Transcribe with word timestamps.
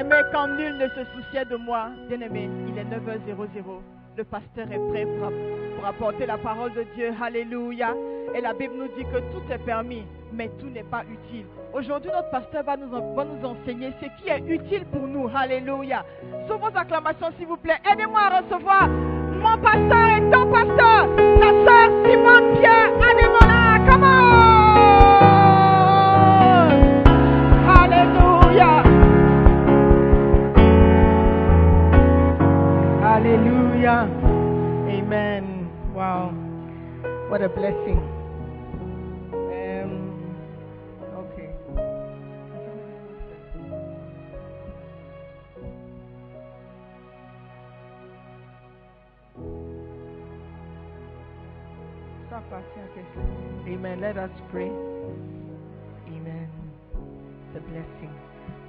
Aimé 0.00 0.16
quand 0.32 0.48
nul 0.48 0.76
ne 0.76 0.88
se 0.88 1.04
souciait 1.12 1.44
de 1.44 1.56
moi. 1.56 1.90
Bien-aimé, 2.08 2.48
il 2.68 2.78
est 2.78 2.84
9h00. 2.84 3.80
Le 4.16 4.24
pasteur 4.24 4.66
est 4.70 4.90
prêt 4.90 5.06
pour, 5.06 5.86
apporter 5.86 6.26
la 6.26 6.38
parole 6.38 6.72
de 6.74 6.84
Dieu. 6.94 7.12
Alléluia. 7.20 7.94
Et 8.34 8.40
la 8.40 8.52
Bible 8.52 8.74
nous 8.76 8.88
dit 8.96 9.04
que 9.04 9.18
tout 9.32 9.42
est 9.50 9.58
permis, 9.58 10.04
mais 10.32 10.50
tout 10.58 10.68
n'est 10.68 10.84
pas 10.84 11.02
utile. 11.02 11.46
Aujourd'hui, 11.72 12.10
notre 12.14 12.30
pasteur 12.30 12.62
va 12.64 12.76
nous, 12.76 12.94
enseigner 12.94 13.92
ce 14.00 14.06
qui 14.22 14.28
est 14.28 14.42
utile 14.46 14.84
pour 14.86 15.06
nous. 15.06 15.28
Alléluia. 15.34 16.04
Sous 16.48 16.58
vos 16.58 16.76
acclamations, 16.76 17.28
s'il 17.38 17.46
vous 17.46 17.56
plaît, 17.56 17.80
aidez-moi 17.90 18.20
à 18.20 18.40
recevoir 18.40 18.88
mon 18.88 19.58
pasteur 19.58 20.06
et 20.08 20.30
ton 20.30 20.46
pasteur, 20.52 21.08
la 21.16 21.50
sœur 21.66 21.88
Simone 22.04 22.58
Pierre 22.60 22.92
Ademola. 23.10 23.21
What 37.32 37.40
a 37.40 37.48
blessing. 37.48 37.96
Um, 39.32 40.36
okay. 41.16 41.48
Amen. 53.66 54.00
Let 54.02 54.18
us 54.18 54.30
pray. 54.50 54.68
Amen. 56.08 56.50
The 57.54 57.60
blessing. 57.60 58.10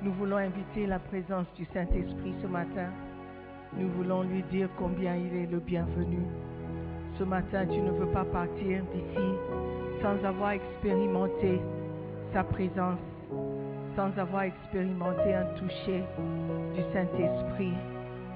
Nous 0.03 0.13
voulons 0.13 0.37
inviter 0.37 0.87
la 0.87 0.99
présence 0.99 1.47
du 1.57 1.65
Saint-Esprit 1.73 2.33
ce 2.41 2.47
matin. 2.47 2.93
Nous 3.73 3.89
voulons 3.89 4.23
lui 4.23 4.41
dire 4.43 4.69
combien 4.79 5.17
il 5.17 5.35
est 5.35 5.51
le 5.51 5.59
bienvenu. 5.59 6.19
Ce 7.19 7.23
matin, 7.23 7.65
tu 7.67 7.79
ne 7.79 7.91
veux 7.91 8.07
pas 8.07 8.25
partir 8.25 8.81
d'ici 8.93 9.27
sans 10.01 10.25
avoir 10.27 10.51
expérimenté 10.51 11.61
sa 12.33 12.43
présence, 12.43 12.99
sans 13.95 14.17
avoir 14.17 14.43
expérimenté 14.43 15.33
un 15.33 15.45
toucher 15.57 16.03
du 16.73 16.81
Saint-Esprit. 16.91 17.73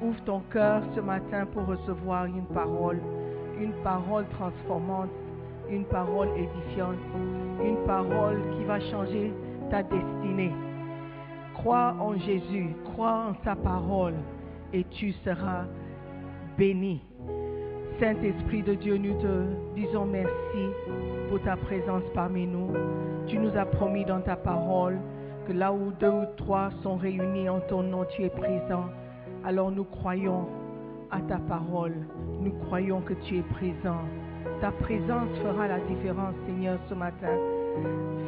Ouvre 0.01 0.23
ton 0.25 0.41
cœur 0.51 0.83
ce 0.95 1.01
matin 1.01 1.47
pour 1.47 1.65
recevoir 1.65 2.25
une 2.25 2.45
parole, 2.53 3.01
une 3.59 3.73
parole 3.83 4.25
transformante, 4.29 5.09
une 5.69 5.85
parole 5.85 6.29
édifiante, 6.37 6.99
une 7.63 7.77
parole 7.87 8.37
qui 8.55 8.63
va 8.65 8.79
changer 8.79 9.33
ta 9.71 9.81
destinée. 9.81 10.53
Crois 11.55 11.95
en 11.99 12.15
Jésus, 12.17 12.75
crois 12.93 13.31
en 13.31 13.43
sa 13.43 13.55
parole 13.55 14.13
et 14.71 14.83
tu 14.83 15.11
seras 15.23 15.65
béni. 16.57 17.01
Saint-Esprit 17.99 18.61
de 18.61 18.75
Dieu, 18.75 18.97
nous 18.97 19.19
te 19.19 19.43
disons 19.75 20.05
merci 20.05 20.29
pour 21.29 21.41
ta 21.41 21.55
présence 21.55 22.03
parmi 22.13 22.45
nous. 22.45 22.71
Tu 23.25 23.39
nous 23.39 23.57
as 23.57 23.65
promis 23.65 24.05
dans 24.05 24.21
ta 24.21 24.35
parole 24.35 24.99
que 25.47 25.53
là 25.53 25.73
où 25.73 25.91
deux 25.99 26.11
ou 26.11 26.25
trois 26.37 26.69
sont 26.83 26.97
réunis 26.97 27.49
en 27.49 27.59
ton 27.61 27.81
nom, 27.81 28.05
tu 28.05 28.21
es 28.21 28.29
présent. 28.29 28.85
Alors 29.43 29.71
nous 29.71 29.83
croyons 29.83 30.47
à 31.09 31.21
ta 31.21 31.37
parole. 31.39 31.95
Nous 32.39 32.51
croyons 32.67 33.01
que 33.01 33.13
tu 33.13 33.39
es 33.39 33.41
présent. 33.41 34.01
Ta 34.61 34.71
présence 34.71 35.29
fera 35.41 35.67
la 35.67 35.79
différence, 35.79 36.35
Seigneur, 36.45 36.77
ce 36.89 36.93
matin. 36.93 37.35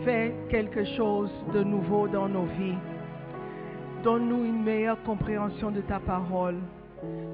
Fais 0.04 0.34
quelque 0.50 0.84
chose 0.98 1.32
de 1.54 1.62
nouveau 1.62 2.08
dans 2.08 2.28
nos 2.28 2.46
vies. 2.58 2.78
Donne-nous 4.04 4.46
une 4.46 4.64
meilleure 4.64 5.02
compréhension 5.04 5.70
de 5.70 5.82
ta 5.82 6.00
parole. 6.00 6.56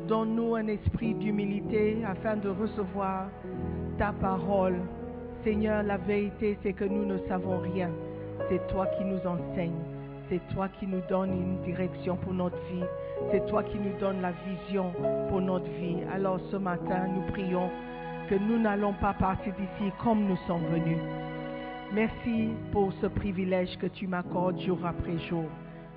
Donne-nous 0.08 0.56
un 0.56 0.68
esprit 0.68 1.14
d'humilité 1.16 1.98
afin 2.06 2.36
de 2.36 2.50
recevoir 2.50 3.28
ta 3.98 4.14
parole. 4.14 4.80
Seigneur, 5.44 5.84
la 5.84 5.98
vérité, 5.98 6.58
c'est 6.64 6.74
que 6.74 6.86
nous 6.86 7.06
ne 7.06 7.18
savons 7.28 7.60
rien. 7.60 7.90
C'est 8.50 8.66
toi 8.68 8.86
qui 8.88 9.04
nous 9.04 9.20
enseignes. 9.26 9.82
C'est 10.30 10.42
toi 10.54 10.68
qui 10.80 10.88
nous 10.88 11.02
donnes 11.08 11.32
une 11.32 11.62
direction 11.64 12.18
pour 12.18 12.34
notre 12.34 12.58
vie. 12.72 12.84
C'est 13.32 13.46
toi 13.48 13.64
qui 13.64 13.78
nous 13.78 13.98
donnes 14.00 14.22
la 14.22 14.32
vision 14.32 14.92
pour 15.30 15.42
notre 15.42 15.70
vie. 15.80 15.98
Alors 16.14 16.40
ce 16.52 16.58
matin, 16.58 17.08
nous 17.14 17.32
prions 17.32 17.70
que 18.30 18.36
nous 18.36 18.60
n'allons 18.60 18.94
pas 18.94 19.14
partir 19.14 19.54
d'ici 19.54 19.92
comme 20.04 20.26
nous 20.26 20.38
sommes 20.48 20.66
venus. 20.72 20.98
Merci 21.94 22.50
pour 22.72 22.92
ce 23.02 23.06
privilège 23.06 23.78
que 23.78 23.88
tu 23.88 24.08
m'accordes 24.08 24.60
jour 24.60 24.80
après 24.84 25.18
jour. 25.30 25.46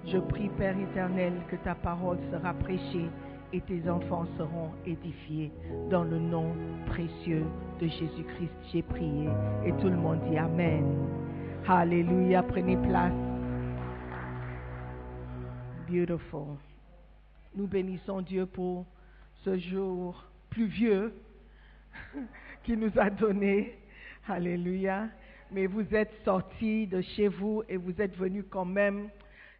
Je 0.06 0.18
prie, 0.18 0.50
Père 0.50 0.78
éternel, 0.78 1.32
que 1.50 1.56
ta 1.56 1.74
parole 1.74 2.18
sera 2.30 2.52
prêchée 2.52 3.08
et 3.52 3.60
tes 3.62 3.88
enfants 3.88 4.26
seront 4.36 4.70
édifiés. 4.86 5.50
Dans 5.90 6.04
le 6.04 6.18
nom 6.18 6.54
précieux 6.86 7.44
de 7.80 7.86
Jésus-Christ, 7.86 8.52
j'ai 8.72 8.82
prié. 8.82 9.28
Et 9.64 9.72
tout 9.80 9.88
le 9.88 9.96
monde 9.96 10.20
dit 10.30 10.36
Amen. 10.36 10.84
Alléluia. 11.66 12.42
Prenez 12.42 12.76
place. 12.76 13.12
Beautiful. 15.88 16.56
Nous 17.54 17.66
bénissons 17.66 18.20
Dieu 18.20 18.46
pour 18.46 18.84
ce 19.44 19.56
jour 19.58 20.24
pluvieux 20.50 21.14
qu'il 22.64 22.78
nous 22.78 22.92
a 22.98 23.08
donné. 23.10 23.78
Alléluia. 24.28 25.08
Mais 25.50 25.66
vous 25.66 25.94
êtes 25.94 26.12
sortis 26.24 26.86
de 26.86 27.00
chez 27.00 27.28
vous 27.28 27.62
et 27.68 27.78
vous 27.78 28.00
êtes 28.00 28.14
venus 28.16 28.44
quand 28.50 28.66
même. 28.66 29.08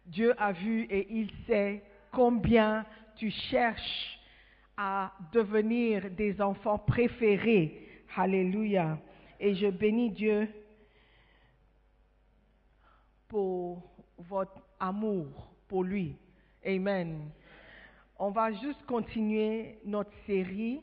Dieu 0.05 0.33
a 0.37 0.51
vu 0.51 0.83
et 0.83 1.07
il 1.09 1.31
sait 1.47 1.81
combien 2.11 2.85
tu 3.19 3.29
cherches 3.29 4.19
à 4.77 5.11
devenir 5.33 6.09
des 6.11 6.41
enfants 6.41 6.79
préférés. 6.79 7.85
Alléluia. 8.15 8.97
Et 9.39 9.55
je 9.55 9.67
bénis 9.67 10.11
Dieu 10.11 10.47
pour 13.27 13.83
votre 14.17 14.61
amour 14.79 15.51
pour 15.67 15.83
lui. 15.83 16.15
Amen. 16.65 17.29
On 18.17 18.31
va 18.31 18.53
juste 18.53 18.83
continuer 18.85 19.79
notre 19.85 20.13
série. 20.25 20.81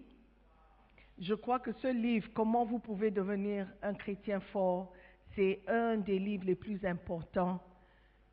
Je 1.18 1.34
crois 1.34 1.58
que 1.58 1.72
ce 1.72 1.88
livre, 1.88 2.28
Comment 2.34 2.66
vous 2.66 2.78
pouvez 2.78 3.10
devenir 3.10 3.66
un 3.82 3.94
chrétien 3.94 4.40
fort, 4.40 4.92
c'est 5.34 5.60
un 5.66 5.96
des 5.96 6.18
livres 6.18 6.44
les 6.44 6.54
plus 6.54 6.84
importants 6.84 7.60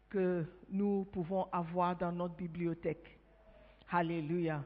que 0.10 0.46
nous 0.70 1.06
pouvons 1.06 1.48
avoir 1.52 1.98
dans 1.98 2.12
notre 2.12 2.36
bibliothèque. 2.36 3.13
Alléluia. 3.96 4.64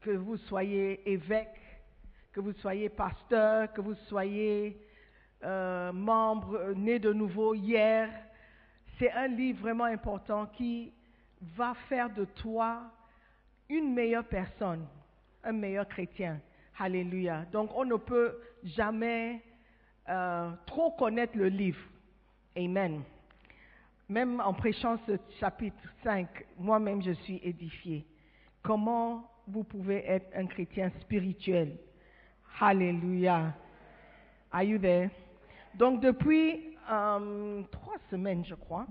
Que 0.00 0.10
vous 0.10 0.36
soyez 0.36 1.08
évêque, 1.08 1.60
que 2.32 2.40
vous 2.40 2.52
soyez 2.54 2.88
pasteur, 2.88 3.72
que 3.72 3.80
vous 3.80 3.94
soyez 4.08 4.76
euh, 5.44 5.92
membre 5.92 6.56
euh, 6.56 6.74
né 6.74 6.98
de 6.98 7.12
nouveau 7.12 7.54
hier, 7.54 8.10
c'est 8.98 9.12
un 9.12 9.28
livre 9.28 9.60
vraiment 9.60 9.84
important 9.84 10.46
qui 10.46 10.92
va 11.40 11.74
faire 11.88 12.10
de 12.10 12.24
toi 12.24 12.90
une 13.68 13.94
meilleure 13.94 14.24
personne, 14.24 14.84
un 15.44 15.52
meilleur 15.52 15.86
chrétien. 15.86 16.40
Alléluia. 16.80 17.44
Donc 17.52 17.70
on 17.76 17.84
ne 17.84 17.94
peut 17.94 18.40
jamais 18.64 19.40
euh, 20.08 20.50
trop 20.66 20.90
connaître 20.90 21.38
le 21.38 21.46
livre. 21.46 21.80
Amen. 22.56 23.02
Même 24.08 24.40
en 24.40 24.52
prêchant 24.52 24.98
ce 25.06 25.12
chapitre 25.38 25.94
5, 26.02 26.26
moi-même 26.58 27.02
je 27.02 27.12
suis 27.12 27.40
édifié. 27.44 28.04
Comment 28.66 29.30
vous 29.46 29.62
pouvez 29.62 30.04
être 30.04 30.26
un 30.34 30.44
chrétien 30.46 30.90
spirituel? 31.00 31.78
Alléluia. 32.58 33.54
Are 34.50 34.64
you 34.64 34.76
there? 34.76 35.08
Donc 35.76 36.02
depuis 36.02 36.76
euh, 36.90 37.62
trois 37.70 37.98
semaines, 38.10 38.44
je 38.44 38.56
crois, 38.56 38.88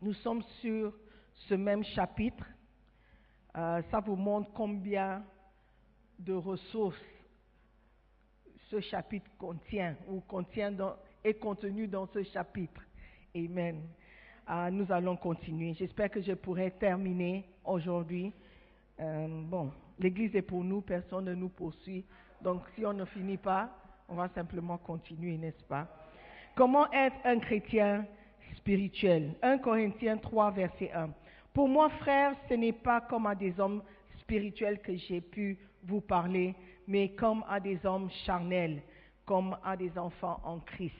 nous 0.00 0.12
sommes 0.12 0.40
sur 0.60 0.94
ce 1.34 1.54
même 1.54 1.82
chapitre. 1.82 2.46
Euh, 3.56 3.82
ça 3.90 3.98
vous 3.98 4.14
montre 4.14 4.52
combien 4.54 5.24
de 6.20 6.34
ressources 6.34 7.02
ce 8.70 8.78
chapitre 8.78 9.28
contient 9.36 9.96
ou 10.08 10.20
contient 10.20 10.72
est 11.24 11.40
contenu 11.40 11.88
dans 11.88 12.06
ce 12.06 12.22
chapitre. 12.22 12.82
Amen. 13.34 13.82
Euh, 14.48 14.70
nous 14.70 14.92
allons 14.92 15.16
continuer. 15.16 15.74
J'espère 15.74 16.08
que 16.08 16.20
je 16.22 16.34
pourrai 16.34 16.70
terminer 16.70 17.48
aujourd'hui. 17.64 18.32
Euh, 19.00 19.26
bon, 19.28 19.70
l'Église 19.98 20.34
est 20.34 20.42
pour 20.42 20.64
nous, 20.64 20.80
personne 20.80 21.26
ne 21.26 21.34
nous 21.34 21.48
poursuit. 21.48 22.04
Donc 22.42 22.62
si 22.74 22.84
on 22.84 22.92
ne 22.92 23.04
finit 23.04 23.36
pas, 23.36 23.70
on 24.08 24.14
va 24.14 24.28
simplement 24.28 24.78
continuer, 24.78 25.36
n'est-ce 25.36 25.64
pas? 25.64 25.86
Comment 26.54 26.90
être 26.92 27.16
un 27.24 27.38
chrétien 27.38 28.06
spirituel? 28.56 29.34
1 29.42 29.58
Corinthiens 29.58 30.16
3, 30.16 30.50
verset 30.52 30.90
1. 30.92 31.10
Pour 31.52 31.68
moi, 31.68 31.88
frère, 31.90 32.34
ce 32.48 32.54
n'est 32.54 32.72
pas 32.72 33.00
comme 33.02 33.26
à 33.26 33.34
des 33.34 33.58
hommes 33.60 33.82
spirituels 34.18 34.80
que 34.80 34.96
j'ai 34.96 35.20
pu 35.20 35.58
vous 35.84 36.00
parler, 36.00 36.54
mais 36.86 37.10
comme 37.10 37.44
à 37.48 37.60
des 37.60 37.84
hommes 37.84 38.10
charnels, 38.24 38.82
comme 39.24 39.56
à 39.64 39.76
des 39.76 39.96
enfants 39.98 40.40
en 40.44 40.60
Christ. 40.60 40.94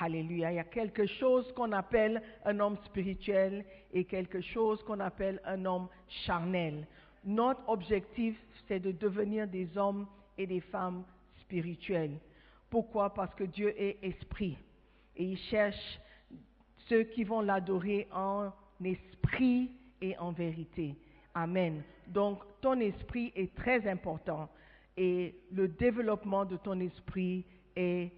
Alléluia. 0.00 0.52
Il 0.52 0.56
y 0.56 0.60
a 0.60 0.64
quelque 0.64 1.06
chose 1.06 1.52
qu'on 1.52 1.72
appelle 1.72 2.22
un 2.44 2.60
homme 2.60 2.76
spirituel 2.84 3.64
et 3.92 4.04
quelque 4.04 4.40
chose 4.40 4.82
qu'on 4.84 5.00
appelle 5.00 5.40
un 5.44 5.64
homme 5.64 5.88
charnel. 6.24 6.86
Notre 7.28 7.68
objectif, 7.68 8.40
c'est 8.66 8.80
de 8.80 8.90
devenir 8.90 9.46
des 9.46 9.76
hommes 9.76 10.06
et 10.38 10.46
des 10.46 10.60
femmes 10.60 11.04
spirituels. 11.42 12.18
Pourquoi? 12.70 13.12
Parce 13.12 13.34
que 13.34 13.44
Dieu 13.44 13.74
est 13.78 13.98
esprit 14.02 14.56
et 15.14 15.24
il 15.24 15.36
cherche 15.36 16.00
ceux 16.88 17.02
qui 17.02 17.24
vont 17.24 17.42
l'adorer 17.42 18.08
en 18.12 18.50
esprit 18.82 19.70
et 20.00 20.16
en 20.16 20.32
vérité. 20.32 20.96
Amen. 21.34 21.82
Donc, 22.06 22.38
ton 22.62 22.80
esprit 22.80 23.30
est 23.36 23.54
très 23.54 23.86
important 23.86 24.48
et 24.96 25.34
le 25.52 25.68
développement 25.68 26.46
de 26.46 26.56
ton 26.56 26.80
esprit 26.80 27.44
est 27.76 28.10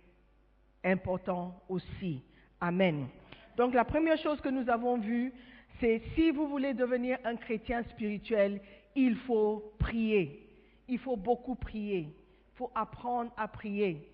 important 0.85 1.61
aussi. 1.69 2.23
Amen. 2.61 3.09
Donc, 3.57 3.75
la 3.75 3.85
première 3.85 4.19
chose 4.19 4.41
que 4.41 4.51
nous 4.51 4.71
avons 4.71 4.99
vue, 4.99 5.33
c'est 5.81 6.01
si 6.15 6.31
vous 6.31 6.47
voulez 6.47 6.75
devenir 6.75 7.19
un 7.25 7.35
chrétien 7.35 7.83
spirituel, 7.85 8.61
il 8.95 9.17
faut 9.17 9.73
prier. 9.79 10.47
Il 10.89 10.99
faut 10.99 11.17
beaucoup 11.17 11.55
prier. 11.55 12.09
Il 12.09 12.57
faut 12.57 12.71
apprendre 12.75 13.31
à 13.37 13.49
prier. 13.49 14.09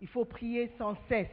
Il 0.00 0.08
faut 0.08 0.24
prier 0.24 0.70
sans 0.78 0.96
cesse. 1.08 1.28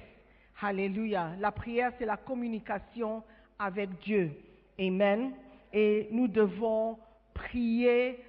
Alléluia. 0.62 1.32
La 1.40 1.52
prière, 1.52 1.92
c'est 1.98 2.06
la 2.06 2.18
communication 2.18 3.24
avec 3.58 3.90
Dieu. 4.00 4.32
Amen. 4.80 5.34
Et 5.74 6.08
nous 6.12 6.28
devons 6.28 6.98
prier, 7.34 8.20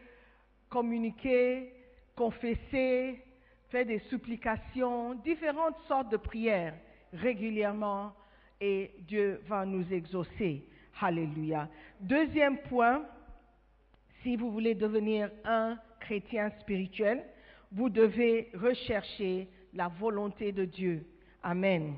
communiquer, 0.71 1.73
confesser, 2.17 3.23
faire 3.69 3.87
des 3.87 3.99
supplications, 4.11 5.15
différentes 5.17 5.77
sortes 5.89 6.11
de 6.11 6.17
prières 6.17 6.75
régulièrement 7.13 8.13
et 8.61 8.91
Dieu 9.01 9.41
va 9.47 9.65
nous 9.65 9.93
exaucer. 9.93 10.65
Alléluia. 11.01 11.69
Deuxième 12.01 12.59
point, 12.59 13.05
si 14.23 14.37
vous 14.37 14.51
voulez 14.51 14.75
devenir 14.75 15.31
un 15.45 15.77
chrétien 16.01 16.51
spirituel, 16.61 17.25
vous 17.73 17.89
devez 17.89 18.51
rechercher 18.55 19.49
la 19.75 19.89
volonté 19.89 20.53
de 20.53 20.65
Dieu. 20.65 21.05
Amen. 21.43 21.95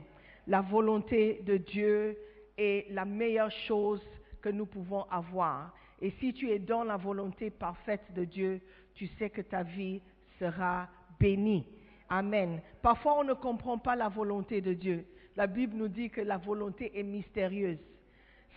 La 0.46 0.60
volonté 0.60 1.42
de 1.44 1.56
Dieu 1.56 2.16
est 2.56 2.86
la 2.90 3.04
meilleure 3.04 3.50
chose 3.66 4.02
que 4.40 4.48
nous 4.48 4.66
pouvons 4.66 5.04
avoir. 5.10 5.74
Et 6.00 6.10
si 6.20 6.32
tu 6.32 6.50
es 6.50 6.58
dans 6.58 6.84
la 6.84 6.96
volonté 6.96 7.50
parfaite 7.50 8.04
de 8.14 8.24
Dieu, 8.24 8.60
tu 8.94 9.06
sais 9.18 9.30
que 9.30 9.42
ta 9.42 9.62
vie 9.62 10.00
sera 10.38 10.88
bénie. 11.18 11.66
Amen. 12.08 12.60
Parfois, 12.82 13.18
on 13.18 13.24
ne 13.24 13.34
comprend 13.34 13.78
pas 13.78 13.96
la 13.96 14.08
volonté 14.08 14.60
de 14.60 14.72
Dieu. 14.72 15.06
La 15.36 15.46
Bible 15.46 15.76
nous 15.76 15.88
dit 15.88 16.10
que 16.10 16.20
la 16.20 16.36
volonté 16.36 16.92
est 16.98 17.02
mystérieuse. 17.02 17.78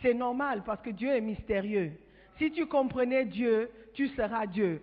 C'est 0.01 0.13
normal 0.13 0.63
parce 0.63 0.81
que 0.81 0.91
Dieu 0.91 1.09
est 1.09 1.21
mystérieux. 1.21 1.93
Si 2.37 2.51
tu 2.51 2.67
comprenais 2.67 3.25
Dieu, 3.25 3.69
tu 3.93 4.07
seras 4.09 4.45
Dieu. 4.45 4.81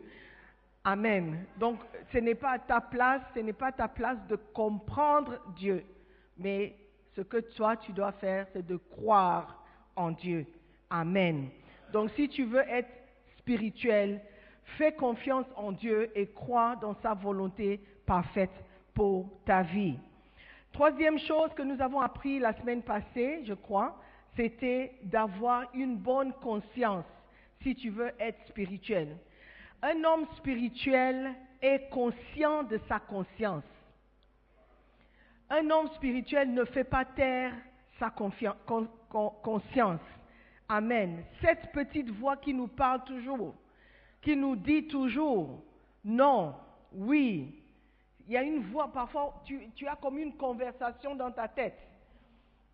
Amen. 0.83 1.47
Donc, 1.59 1.79
ce 2.13 2.19
n'est 2.19 2.35
pas 2.35 2.59
ta 2.59 2.81
place, 2.81 3.23
ce 3.35 3.41
n'est 3.41 3.53
pas 3.53 3.73
ta 3.73 3.89
place 3.89 4.19
de 4.29 4.37
comprendre 4.37 5.39
Dieu. 5.57 5.85
Mais 6.37 6.75
ce 7.15 7.23
que 7.23 7.39
toi, 7.39 7.77
tu 7.77 7.93
dois 7.93 8.13
faire, 8.13 8.47
c'est 8.53 8.67
de 8.67 8.77
croire 8.77 9.65
en 9.97 10.11
Dieu. 10.11 10.47
Amen. 10.91 11.49
Donc, 11.93 12.11
si 12.17 12.29
tu 12.29 12.45
veux 12.45 12.65
être 12.69 12.91
spirituel, 13.39 14.21
fais 14.77 14.93
confiance 14.93 15.47
en 15.57 15.73
Dieu 15.73 16.11
et 16.15 16.27
crois 16.27 16.77
dans 16.77 16.95
sa 17.03 17.15
volonté 17.15 17.81
parfaite 18.05 18.51
pour 18.95 19.31
ta 19.45 19.63
vie. 19.63 19.99
Troisième 20.73 21.19
chose 21.21 21.51
que 21.55 21.63
nous 21.63 21.81
avons 21.81 22.01
appris 22.01 22.41
la 22.41 22.53
semaine 22.55 22.83
passée, 22.83 23.45
je 23.45 23.55
crois, 23.55 23.97
c'était 24.35 24.93
d'avoir 25.05 25.65
une 25.73 25.97
bonne 25.97 26.33
conscience 26.35 27.05
si 27.65 27.75
tu 27.75 27.91
veux 27.91 28.13
être 28.21 28.47
spirituel. 28.47 29.17
Un 29.83 30.05
homme 30.05 30.27
spirituel 30.37 31.35
est 31.61 31.89
conscient 31.91 32.63
de 32.63 32.79
sa 32.89 33.01
conscience. 33.01 33.65
Un 35.51 35.69
homme 35.71 35.89
spirituel 35.95 36.53
ne 36.53 36.65
fait 36.65 36.85
pas 36.85 37.05
taire 37.05 37.53
sa 37.99 38.11
conscience. 38.11 40.01
Amen. 40.69 41.25
Cette 41.41 41.73
petite 41.73 42.11
voix 42.11 42.37
qui 42.37 42.55
nous 42.55 42.69
parle 42.69 43.03
toujours, 43.05 43.55
qui 44.23 44.37
nous 44.37 44.57
dit 44.57 44.87
toujours 44.87 45.63
non, 46.05 46.55
oui. 46.93 47.63
Il 48.27 48.33
y 48.33 48.37
a 48.37 48.43
une 48.43 48.63
voix, 48.71 48.93
parfois 48.93 49.43
tu, 49.45 49.87
as 49.87 49.97
comme 49.97 50.19
une 50.19 50.35
conversation 50.35 51.15
dans 51.15 51.31
ta 51.31 51.49
tête. 51.49 51.79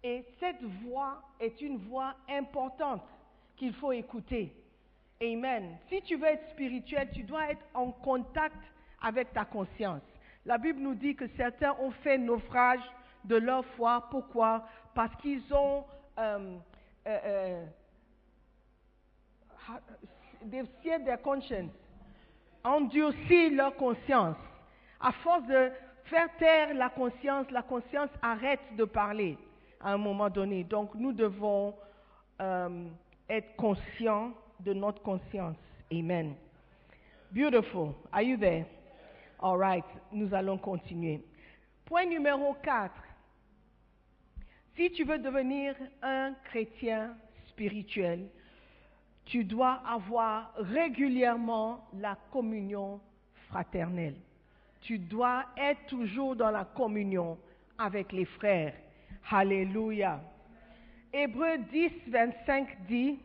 Et 0.03 0.25
cette 0.39 0.63
voix 0.85 1.23
est 1.39 1.61
une 1.61 1.77
voix 1.77 2.15
importante 2.29 3.03
qu'il 3.57 3.75
faut 3.75 3.93
écouter. 3.93 4.53
Amen. 5.23 5.77
Si 5.91 6.01
tu 6.01 6.17
veux 6.17 6.29
être 6.29 6.49
spirituel, 6.53 7.11
tu 7.13 7.23
dois 7.25 7.51
être 7.51 7.67
en 7.75 7.93
contact 7.93 8.57
avec 9.03 9.31
ta 9.35 9.45
conscience. 9.45 10.01
La 10.47 10.57
Bible 10.57 10.81
nous 10.81 10.95
dit 10.95 11.15
que 11.15 11.27
certains 11.37 11.77
ont 11.79 11.91
fait 11.91 12.17
naufrage 12.17 12.81
de 13.25 13.37
leur 13.37 13.63
foi. 13.77 14.09
Pourquoi? 14.11 14.67
Parce 14.95 15.15
qu'ils 15.17 15.43
ont 15.53 15.85
euh, 16.19 16.57
euh, 17.07 17.67
euh, 20.51 20.65
their 21.05 21.21
conscience, 21.21 21.71
endurci 22.65 23.51
leur 23.51 23.77
conscience. 23.77 24.39
À 25.01 25.13
force 25.13 25.47
de 25.47 25.71
faire 26.05 26.35
taire 26.39 26.73
la 26.73 26.89
conscience, 26.89 27.51
la 27.51 27.63
conscience 27.63 28.09
arrête 28.23 28.75
de 28.75 28.85
parler 28.85 29.37
à 29.83 29.93
un 29.93 29.99
moment 29.99 30.31
donné. 30.31 30.65
Donc 30.65 30.95
nous 30.95 31.13
devons 31.13 31.75
euh, 32.41 32.89
être 33.29 33.55
conscients 33.57 34.33
de 34.65 34.73
notre 34.73 35.03
conscience. 35.03 35.57
Amen. 35.93 36.35
Beautiful. 37.33 37.95
Are 38.13 38.23
you 38.23 38.37
there? 38.37 38.67
All 39.39 39.57
right. 39.57 39.85
Nous 40.13 40.33
allons 40.35 40.59
continuer. 40.59 41.23
Point 41.87 42.07
numéro 42.07 42.55
4. 42.63 42.93
Si 44.77 44.91
tu 44.93 45.05
veux 45.05 45.19
devenir 45.19 45.75
un 46.03 46.35
chrétien 46.45 47.15
spirituel, 47.49 48.29
tu 49.25 49.45
dois 49.45 49.81
avoir 49.87 50.53
régulièrement 50.57 51.87
la 51.99 52.17
communion 52.33 53.01
fraternelle. 53.49 54.17
Tu 54.81 54.99
dois 54.99 55.45
être 55.57 55.87
toujours 55.87 56.35
dans 56.35 56.51
la 56.51 56.65
communion 56.65 57.39
avec 57.79 58.13
les 58.13 58.25
frères. 58.25 58.75
Alléluia. 59.31 60.21
Hébreu 61.13 61.59
10, 61.71 61.91
25 62.09 62.87
dit, 62.87 63.19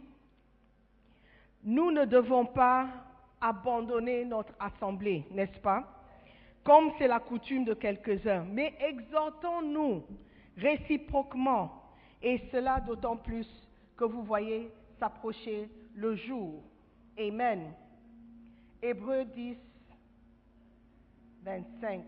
nous 1.65 1.91
ne 1.91 2.05
devons 2.05 2.45
pas 2.45 2.87
abandonner 3.41 4.23
notre 4.23 4.53
assemblée, 4.59 5.25
n'est-ce 5.31 5.59
pas? 5.59 5.83
Comme 6.63 6.91
c'est 6.97 7.07
la 7.07 7.19
coutume 7.19 7.65
de 7.65 7.73
quelques-uns, 7.73 8.45
mais 8.51 8.73
exhortons-nous 8.79 10.03
réciproquement, 10.57 11.83
et 12.21 12.39
cela 12.51 12.79
d'autant 12.79 13.17
plus 13.17 13.47
que 13.97 14.05
vous 14.05 14.23
voyez 14.23 14.69
s'approcher 14.99 15.69
le 15.95 16.15
jour. 16.15 16.63
Amen. 17.19 17.73
Hébreu 18.81 19.25
10, 19.25 19.57
25. 21.43 22.01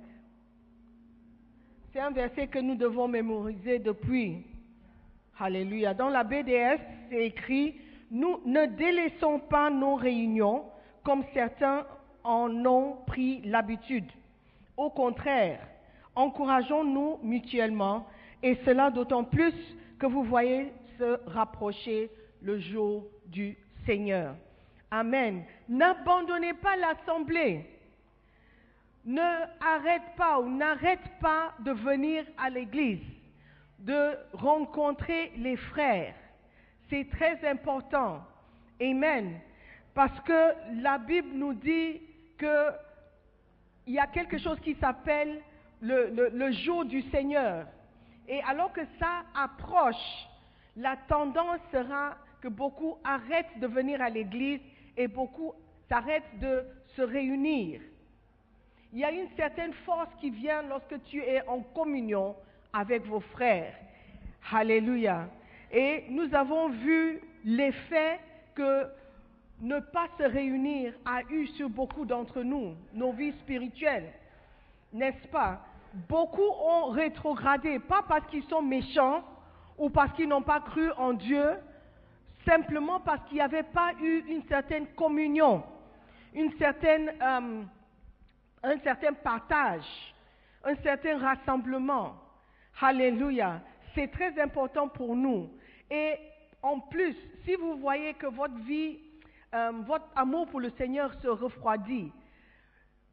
C'est 1.91 1.99
un 1.99 2.11
verset 2.11 2.47
que 2.47 2.59
nous 2.59 2.75
devons 2.75 3.07
mémoriser 3.07 3.79
depuis. 3.79 4.45
Alléluia. 5.39 5.93
Dans 5.93 6.09
la 6.09 6.23
BDS, 6.23 6.79
c'est 7.09 7.25
écrit 7.25 7.75
nous 8.11 8.39
ne 8.45 8.65
délaissons 8.65 9.39
pas 9.39 9.69
nos 9.69 9.95
réunions 9.95 10.65
comme 11.03 11.23
certains 11.33 11.85
en 12.23 12.65
ont 12.65 12.97
pris 13.05 13.41
l'habitude. 13.43 14.09
Au 14.75 14.89
contraire, 14.89 15.59
encourageons-nous 16.15 17.19
mutuellement, 17.23 18.05
et 18.43 18.55
cela 18.65 18.91
d'autant 18.91 19.23
plus 19.23 19.53
que 19.99 20.05
vous 20.05 20.23
voyez 20.23 20.71
se 20.97 21.19
rapprocher 21.29 22.09
le 22.41 22.59
jour 22.59 23.05
du 23.25 23.57
Seigneur. 23.85 24.35
Amen. 24.91 25.43
N'abandonnez 25.67 26.53
pas 26.53 26.75
l'assemblée. 26.75 27.65
Ne 29.05 29.21
arrête 29.61 30.15
pas 30.17 30.39
ou 30.39 30.49
n'arrête 30.49 31.09
pas 31.21 31.53
de 31.59 31.71
venir 31.71 32.25
à 32.37 32.49
l'église, 32.49 33.03
de 33.79 34.17
rencontrer 34.33 35.31
les 35.37 35.55
frères 35.55 36.13
c'est 36.89 37.09
très 37.09 37.45
important. 37.47 38.21
Amen. 38.81 39.39
Parce 39.93 40.19
que 40.21 40.81
la 40.81 40.97
Bible 40.97 41.29
nous 41.33 41.53
dit 41.53 42.01
qu'il 42.37 42.73
y 43.87 43.99
a 43.99 44.07
quelque 44.07 44.37
chose 44.37 44.59
qui 44.59 44.75
s'appelle 44.75 45.41
le, 45.81 46.51
jour 46.51 46.85
du 46.85 47.01
Seigneur. 47.09 47.65
Et 48.27 48.41
alors 48.43 48.71
que 48.73 48.81
ça 48.99 49.23
approche, 49.35 50.27
la 50.75 50.97
tendance 51.07 51.59
sera 51.71 52.17
que 52.41 52.47
beaucoup 52.47 52.97
arrêtent 53.03 53.59
de 53.59 53.67
venir 53.67 54.01
à 54.01 54.09
l'église 54.09 54.59
et 54.95 55.07
beaucoup 55.07 55.53
s'arrêtent 55.89 56.39
de 56.39 56.63
se 56.95 57.01
réunir. 57.01 57.81
Il 58.93 58.99
y 58.99 59.05
a 59.05 59.11
une 59.11 59.29
certaine 59.35 59.73
force 59.85 60.09
qui 60.19 60.29
vient 60.29 60.61
lorsque 60.63 61.03
tu 61.05 61.21
es 61.21 61.45
en 61.47 61.61
communion 61.61 62.35
avec 62.73 63.05
vos 63.05 63.19
frères. 63.19 63.73
Alléluia. 64.51 65.27
Et 65.71 66.05
nous 66.09 66.33
avons 66.33 66.69
vu 66.69 67.21
l'effet 67.43 68.19
que 68.55 68.87
ne 69.61 69.79
pas 69.79 70.07
se 70.17 70.23
réunir 70.23 70.93
a 71.05 71.21
eu 71.29 71.47
sur 71.47 71.69
beaucoup 71.69 72.05
d'entre 72.05 72.41
nous, 72.41 72.75
nos 72.93 73.11
vies 73.11 73.33
spirituelles. 73.39 74.13
N'est-ce 74.93 75.27
pas? 75.27 75.61
Beaucoup 75.93 76.41
ont 76.41 76.89
rétrogradé, 76.89 77.79
pas 77.79 78.03
parce 78.07 78.25
qu'ils 78.27 78.43
sont 78.43 78.61
méchants 78.61 79.23
ou 79.77 79.89
parce 79.89 80.13
qu'ils 80.13 80.27
n'ont 80.27 80.43
pas 80.43 80.59
cru 80.59 80.91
en 80.91 81.13
Dieu, 81.13 81.57
simplement 82.45 82.99
parce 82.99 83.23
qu'il 83.25 83.35
n'y 83.35 83.41
avait 83.41 83.63
pas 83.63 83.91
eu 84.01 84.23
une 84.27 84.43
certaine 84.47 84.87
communion, 84.95 85.63
une 86.33 86.51
certaine, 86.57 87.11
euh, 87.21 87.63
un 88.63 88.79
certain 88.83 89.13
partage, 89.13 89.85
un 90.63 90.75
certain 90.77 91.17
rassemblement. 91.17 92.15
Alléluia. 92.79 93.61
C'est 93.95 94.11
très 94.11 94.39
important 94.39 94.87
pour 94.87 95.15
nous. 95.15 95.49
Et 95.89 96.15
en 96.61 96.79
plus, 96.79 97.15
si 97.45 97.55
vous 97.55 97.77
voyez 97.77 98.13
que 98.13 98.27
votre 98.27 98.57
vie, 98.63 98.99
euh, 99.53 99.71
votre 99.85 100.07
amour 100.15 100.47
pour 100.47 100.59
le 100.59 100.69
Seigneur 100.71 101.13
se 101.21 101.27
refroidit, 101.27 102.11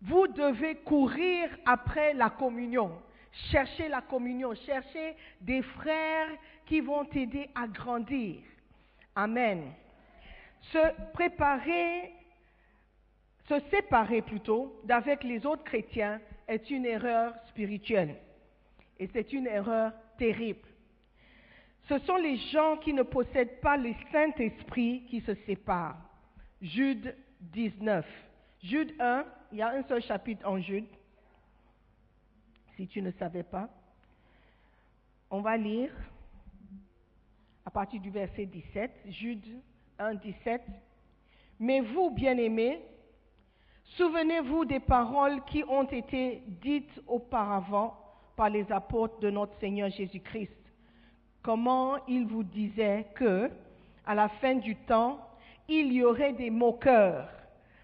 vous 0.02 0.26
devez 0.28 0.76
courir 0.76 1.48
après 1.64 2.14
la 2.14 2.30
communion. 2.30 3.00
Chercher 3.50 3.88
la 3.88 4.00
communion, 4.00 4.54
chercher 4.54 5.16
des 5.40 5.62
frères 5.62 6.28
qui 6.66 6.80
vont 6.80 7.04
t'aider 7.04 7.48
à 7.54 7.66
grandir. 7.66 8.42
Amen. 9.16 9.72
Se 10.72 11.10
préparer, 11.12 12.12
se 13.48 13.58
séparer 13.70 14.22
plutôt 14.22 14.80
d'avec 14.84 15.24
les 15.24 15.44
autres 15.46 15.64
chrétiens 15.64 16.20
est 16.46 16.70
une 16.70 16.86
erreur 16.86 17.34
spirituelle. 17.48 18.16
Et 18.98 19.08
c'est 19.12 19.32
une 19.32 19.46
erreur 19.46 19.92
terrible. 20.16 20.68
Ce 21.88 21.98
sont 22.00 22.16
les 22.16 22.36
gens 22.36 22.78
qui 22.78 22.92
ne 22.92 23.02
possèdent 23.02 23.60
pas 23.60 23.76
le 23.76 23.92
Saint-Esprit 24.10 25.04
qui 25.08 25.20
se 25.20 25.34
séparent. 25.46 25.98
Jude 26.62 27.14
19. 27.40 28.06
Jude 28.62 28.94
1, 28.98 29.24
il 29.52 29.58
y 29.58 29.62
a 29.62 29.68
un 29.68 29.82
seul 29.82 30.02
chapitre 30.02 30.48
en 30.48 30.58
Jude, 30.58 30.86
si 32.76 32.88
tu 32.88 33.02
ne 33.02 33.10
savais 33.12 33.42
pas. 33.42 33.68
On 35.30 35.40
va 35.42 35.56
lire 35.58 35.92
à 37.66 37.70
partir 37.70 38.00
du 38.00 38.10
verset 38.10 38.46
17, 38.46 38.90
Jude 39.08 39.44
1, 39.98 40.14
17. 40.14 40.62
Mais 41.60 41.80
vous, 41.80 42.10
bien-aimés, 42.10 42.80
souvenez-vous 43.96 44.64
des 44.64 44.80
paroles 44.80 45.44
qui 45.44 45.62
ont 45.64 45.84
été 45.84 46.42
dites 46.62 47.02
auparavant 47.06 47.98
par 48.36 48.48
les 48.48 48.70
apôtres 48.72 49.18
de 49.20 49.30
notre 49.30 49.58
Seigneur 49.58 49.90
Jésus-Christ. 49.90 50.63
Comment 51.44 51.96
ils 52.08 52.26
vous 52.26 52.42
disaient 52.42 53.06
que, 53.14 53.50
à 54.06 54.14
la 54.14 54.30
fin 54.40 54.54
du 54.54 54.76
temps, 54.76 55.18
il 55.68 55.92
y 55.92 56.02
aurait 56.02 56.32
des 56.32 56.48
moqueurs, 56.48 57.28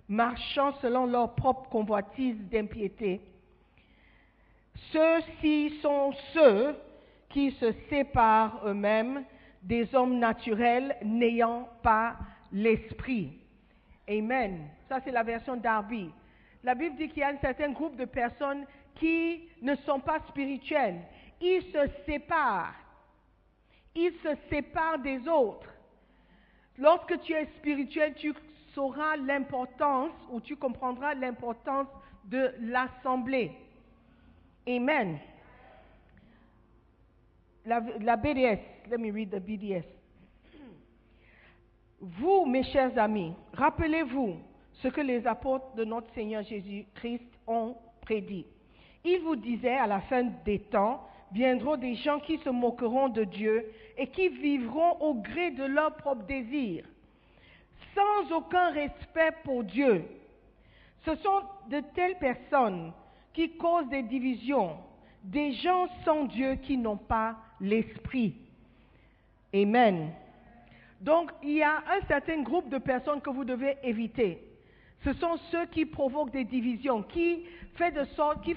marchant 0.09 0.73
selon 0.81 1.05
leur 1.05 1.35
propre 1.35 1.69
convoitise 1.69 2.39
d'impiété. 2.51 3.21
Ceux-ci 4.93 5.79
sont 5.83 6.13
ceux 6.33 6.75
qui 7.29 7.51
se 7.53 7.73
séparent 7.91 8.63
eux-mêmes 8.65 9.25
des 9.63 9.95
hommes 9.95 10.19
naturels 10.19 10.97
n'ayant 11.05 11.69
pas 11.83 12.17
l'esprit. 12.51 13.31
Amen. 14.09 14.69
Ça, 14.89 15.01
c'est 15.05 15.13
la 15.13 15.23
version 15.23 15.57
d'Arby. 15.57 16.11
La 16.65 16.75
Bible 16.75 16.97
dit 16.97 17.09
qu'il 17.09 17.19
y 17.19 17.25
a 17.25 17.29
un 17.29 17.39
certain 17.39 17.73
groupe 17.73 17.97
de 17.97 18.07
personnes 18.07 18.65
qui 18.95 19.43
ne 19.61 19.75
sont 19.77 20.01
pas 20.01 20.21
spirituelles. 20.29 21.03
Ils 21.43 21.63
se 21.71 21.91
séparent. 22.07 22.75
Ils 23.95 24.13
se 24.23 24.37
séparent 24.49 24.99
des 24.99 25.27
autres. 25.29 25.69
Lorsque 26.79 27.21
tu 27.21 27.33
es 27.33 27.47
spirituel, 27.59 28.15
tu 28.15 28.33
sauras 28.75 29.17
l'importance 29.17 30.13
ou 30.31 30.41
tu 30.41 30.57
comprendras 30.57 31.15
l'importance 31.15 31.89
de 32.25 32.55
l'assemblée. 32.61 33.53
Amen. 34.67 35.19
La, 37.67 38.17
BDS, 38.17 38.61
let 38.89 38.99
me 38.99 39.13
read 39.13 39.31
the 39.31 39.41
BDS. 39.41 39.85
Vous, 42.01 42.47
mes 42.47 42.63
chers 42.65 42.97
amis, 42.99 43.35
rappelez-vous 43.53 44.37
ce 44.73 44.89
que 44.89 45.03
les 45.03 45.27
apôtres 45.27 45.75
de 45.75 45.85
notre 45.85 46.13
Seigneur 46.15 46.43
Jésus-Christ 46.43 47.27
ont 47.47 47.77
prédit. 48.01 48.47
Ils 49.05 49.21
vous 49.21 49.37
disaient 49.37 49.77
à 49.77 49.87
la 49.87 50.01
fin 50.03 50.25
des 50.45 50.61
temps, 50.61 51.07
viendront 51.33 51.77
des 51.77 51.95
gens 51.97 52.21
qui 52.21 52.39
se 52.39 52.51
moqueront 52.51 53.09
de 53.09 53.25
Dieu 53.25 53.71
et 53.97 54.09
qui 54.09 54.29
vivront 54.29 54.97
au 55.01 55.15
gré 55.15 55.51
de 55.53 55.65
leurs 55.65 55.95
propres 55.97 56.25
désirs, 56.25 56.85
sans 57.95 58.37
aucun 58.37 58.71
respect 58.71 59.33
pour 59.45 59.65
Dieu. 59.65 60.05
Ce 61.05 61.15
sont 61.17 61.43
de 61.69 61.81
telles 61.95 62.19
personnes 62.19 62.93
qui 63.33 63.51
causent 63.57 63.89
des 63.89 64.03
divisions, 64.03 64.77
des 65.23 65.53
gens 65.53 65.87
sans 66.05 66.25
Dieu 66.25 66.57
qui 66.57 66.77
n'ont 66.77 66.97
pas 66.97 67.37
l'esprit. 67.61 68.35
Amen. 69.55 70.11
Donc, 71.01 71.31
il 71.43 71.53
y 71.53 71.63
a 71.63 71.79
un 71.79 72.07
certain 72.07 72.43
groupe 72.43 72.69
de 72.69 72.79
personnes 72.79 73.21
que 73.21 73.31
vous 73.31 73.45
devez 73.45 73.77
éviter. 73.83 74.50
Ce 75.05 75.13
sont 75.15 75.37
ceux 75.51 75.67
qui 75.67 75.87
provoquent 75.87 76.33
des 76.33 76.45
divisions, 76.45 77.03
qui, 77.03 77.45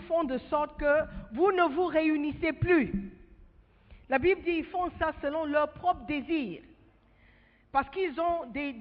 font 0.08 0.24
de 0.26 0.38
sorte 0.50 0.78
que 0.78 1.04
vous 1.34 1.52
ne 1.52 1.74
vous 1.74 1.86
réunissez 1.86 2.52
plus. 2.52 2.92
La 4.10 4.20
Bible 4.20 4.42
dit 4.42 4.56
qu'ils 4.56 4.66
font 4.66 4.92
ça 5.00 5.14
selon 5.22 5.46
leurs 5.46 5.72
propres 5.72 6.06
désirs. 6.06 6.62
Parce 7.72 7.90
qu'ils 7.90 8.20
ont 8.20 8.46
des, 8.54 8.74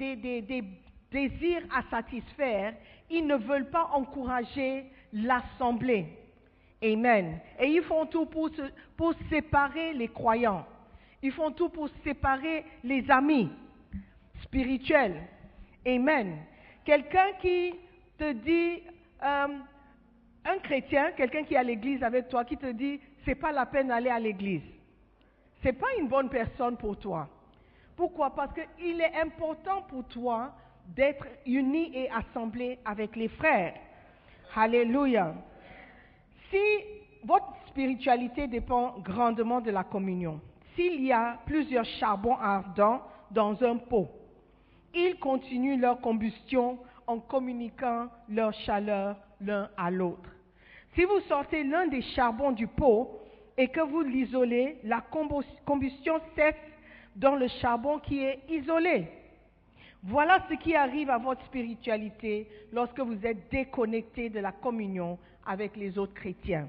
désirs 1.11 1.63
à 1.75 1.83
satisfaire, 1.89 2.75
ils 3.09 3.27
ne 3.27 3.37
veulent 3.37 3.71
pas 3.71 3.91
encourager 3.93 4.87
l'assemblée. 5.13 6.07
Amen. 6.83 7.39
Et 7.61 7.69
ils 7.69 7.83
font 7.83 8.07
tout 8.07 8.27
pour 8.27 9.15
séparer 9.31 9.93
les 9.95 10.09
croyants. 10.09 10.67
Ils 11.23 11.33
font 11.33 11.53
tout 11.53 11.69
pour 11.69 11.89
séparer 12.03 12.65
les 12.83 13.09
amis 13.09 13.49
spirituels. 14.43 15.23
Amen. 15.87 16.39
Quelqu'un 16.85 17.33
qui 17.41 17.75
te 18.19 18.33
dit, 18.33 18.83
euh, 19.23 19.47
un 20.45 20.59
chrétien, 20.59 21.13
quelqu'un 21.13 21.45
qui 21.45 21.55
est 21.55 21.59
à 21.59 21.63
l'église 21.63 22.03
avec 22.03 22.29
toi, 22.29 22.45
qui 22.45 22.57
te 22.57 22.71
dit, 22.73 23.01
c'est 23.25 23.37
pas 23.37 23.53
la 23.53 23.67
peine 23.67 23.89
d'aller 23.89 24.11
à 24.11 24.19
l'église. 24.19 24.63
C'est 25.63 25.73
pas 25.73 25.95
une 25.99 26.09
bonne 26.09 26.29
personne 26.29 26.77
pour 26.77 26.99
toi. 26.99 27.29
Pourquoi? 27.97 28.35
Parce 28.35 28.53
qu'il 28.53 29.01
est 29.01 29.15
important 29.21 29.83
pour 29.83 30.05
toi 30.09 30.53
d'être 30.89 31.27
uni 31.47 31.97
et 31.97 32.11
assemblé 32.11 32.79
avec 32.85 33.15
les 33.15 33.29
frères. 33.29 33.75
Alléluia. 34.57 35.35
Si 36.51 36.59
votre 37.25 37.55
spiritualité 37.69 38.49
dépend 38.49 38.99
grandement 38.99 39.61
de 39.61 39.71
la 39.71 39.85
communion, 39.85 40.41
s'il 40.75 41.05
y 41.05 41.13
a 41.13 41.39
plusieurs 41.47 41.85
charbons 41.85 42.37
ardents 42.37 43.03
dans 43.31 43.63
un 43.63 43.77
pot, 43.77 44.09
ils 44.95 45.17
continuent 45.19 45.81
leur 45.81 46.01
combustion 46.01 46.79
en 47.07 47.19
communiquant 47.19 48.09
leur 48.29 48.53
chaleur 48.53 49.17
l'un 49.41 49.69
à 49.77 49.91
l'autre. 49.91 50.31
Si 50.95 51.05
vous 51.05 51.21
sortez 51.21 51.65
l'un 51.65 51.87
des 51.87 52.03
charbons 52.03 52.53
du 52.53 52.67
pot 52.67 53.21
et 53.57 53.69
que 53.69 53.81
vous 53.81 54.03
l'isolez, 54.03 54.79
la 54.85 55.03
combustion 55.65 56.21
cesse 56.37 56.55
dans 57.17 57.35
le 57.35 57.49
charbon 57.49 57.99
qui 57.99 58.23
est 58.23 58.41
isolé. 58.49 59.09
Voilà 60.03 60.45
ce 60.49 60.55
qui 60.55 60.75
arrive 60.75 61.11
à 61.11 61.19
votre 61.19 61.45
spiritualité 61.47 62.49
lorsque 62.73 63.01
vous 63.01 63.25
êtes 63.25 63.51
déconnecté 63.51 64.31
de 64.31 64.41
la 64.41 64.53
communion 64.53 65.19
avec 65.47 65.77
les 65.77 65.99
autres 65.99 66.15
chrétiens, 66.15 66.69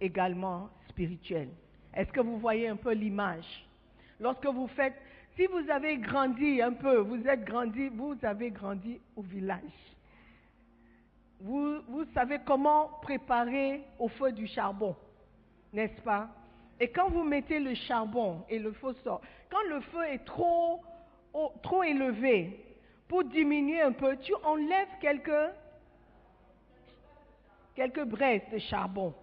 également 0.00 0.68
spirituels. 0.88 1.50
Est-ce 1.94 2.10
que 2.12 2.20
vous 2.20 2.38
voyez 2.38 2.68
un 2.68 2.76
peu 2.76 2.92
l'image? 2.92 3.66
Lorsque 4.20 4.46
vous 4.46 4.68
faites 4.68 4.94
si 5.36 5.46
vous 5.46 5.70
avez 5.70 5.98
grandi 5.98 6.62
un 6.62 6.72
peu, 6.72 6.96
vous 6.96 7.26
êtes 7.28 7.44
grandi, 7.44 7.88
vous 7.88 8.16
avez 8.22 8.50
grandi 8.50 8.98
au 9.14 9.22
village. 9.22 9.60
Vous, 11.40 11.82
savez 12.14 12.38
comment 12.46 12.88
préparer 13.02 13.82
au 13.98 14.08
feu 14.08 14.32
du 14.32 14.46
charbon, 14.46 14.96
n'est-ce 15.72 16.00
pas? 16.00 16.28
Et 16.80 16.88
quand 16.88 17.10
vous 17.10 17.22
mettez 17.22 17.60
le 17.60 17.74
charbon 17.74 18.42
et 18.48 18.58
le 18.58 18.72
feu 18.72 18.94
sort, 19.04 19.20
quand 19.50 19.62
le 19.68 19.80
feu 19.80 20.04
est 20.04 20.24
trop, 20.24 20.82
trop 21.62 21.82
élevé, 21.82 22.64
pour 23.06 23.22
diminuer 23.24 23.82
un 23.82 23.92
peu, 23.92 24.16
tu 24.16 24.32
enlèves 24.42 24.88
quelques, 25.00 25.52
quelques 27.74 28.04
braises 28.04 28.42
de 28.50 28.58
charbon. 28.58 29.14